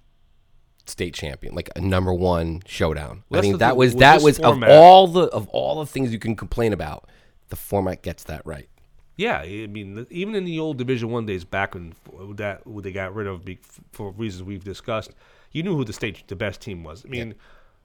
[0.87, 3.23] state champion, like a number one showdown.
[3.31, 5.87] Let's I think that at- was that was format- of all the of all the
[5.87, 7.09] things you can complain about,
[7.49, 8.69] the format gets that right.
[9.17, 11.95] Yeah, I mean, even in the old Division One days, back when
[12.37, 13.47] that who they got rid of
[13.93, 15.13] for reasons we've discussed,
[15.53, 17.05] you knew who the state the best team was.
[17.05, 17.35] I mean,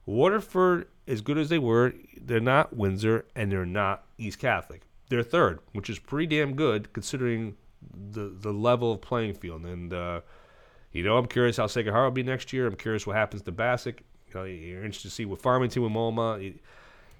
[0.08, 4.80] Waterford, as good as they were, they're not Windsor and they're not East Catholic.
[5.10, 7.56] They're third, which is pretty damn good considering
[8.10, 9.66] the the level of playing field.
[9.66, 10.22] And uh,
[10.92, 12.66] you know, I'm curious how Heart will be next year.
[12.66, 14.00] I'm curious what happens to Bassick.
[14.28, 16.58] You know, you're interested to see what Farmington with MoMA.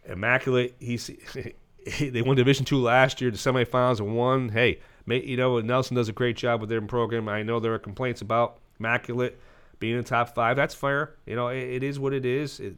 [0.06, 0.74] Immaculate.
[0.78, 1.10] He's
[2.00, 4.48] they won Division Two last year, the semifinals, and won.
[4.48, 7.28] Hey, you know Nelson does a great job with their program.
[7.28, 9.38] I know there are complaints about Immaculate
[9.78, 10.56] being in the top five.
[10.56, 11.14] That's fair.
[11.26, 12.60] You know, it, it is what it is.
[12.60, 12.76] It,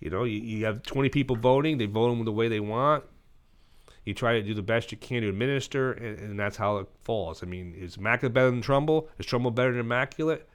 [0.00, 1.78] you know, you, you have 20 people voting.
[1.78, 3.04] They vote them the way they want.
[4.04, 6.88] You try to do the best you can to administer, and, and that's how it
[7.04, 7.42] falls.
[7.42, 9.08] I mean, is Immaculate better than Trumbull?
[9.18, 10.48] Is Trumbull better than Immaculate?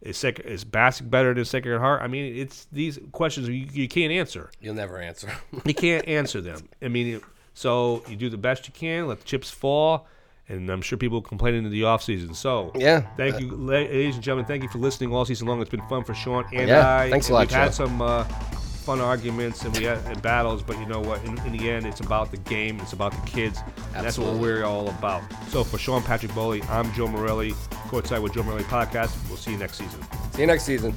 [0.00, 2.02] Is Sec- is Bassick better than Sacred Heart?
[2.02, 4.50] I mean, it's these questions you, you can't answer.
[4.60, 5.32] You'll never answer.
[5.64, 6.68] you can't answer them.
[6.80, 7.20] I mean,
[7.54, 10.06] so you do the best you can, let the chips fall,
[10.48, 12.34] and I'm sure people complaining in the offseason.
[12.34, 13.02] So, Yeah.
[13.16, 14.46] Thank you, ladies and gentlemen.
[14.46, 15.60] Thank you for listening all season long.
[15.60, 17.10] It's been fun for Sean and Yeah, I.
[17.10, 20.78] thanks a lot, We've had some uh, fun arguments and we had and battles, but
[20.78, 21.24] you know what?
[21.24, 22.78] In, in the end, it's about the game.
[22.80, 23.60] It's about the kids.
[23.94, 25.22] And that's what we're all about.
[25.48, 27.52] So, for Sean Patrick Bowley, I'm Joe Morelli.
[27.88, 29.16] Courtside with Joe Morelli podcast.
[29.28, 30.00] We'll see you next season.
[30.32, 30.94] See you next season.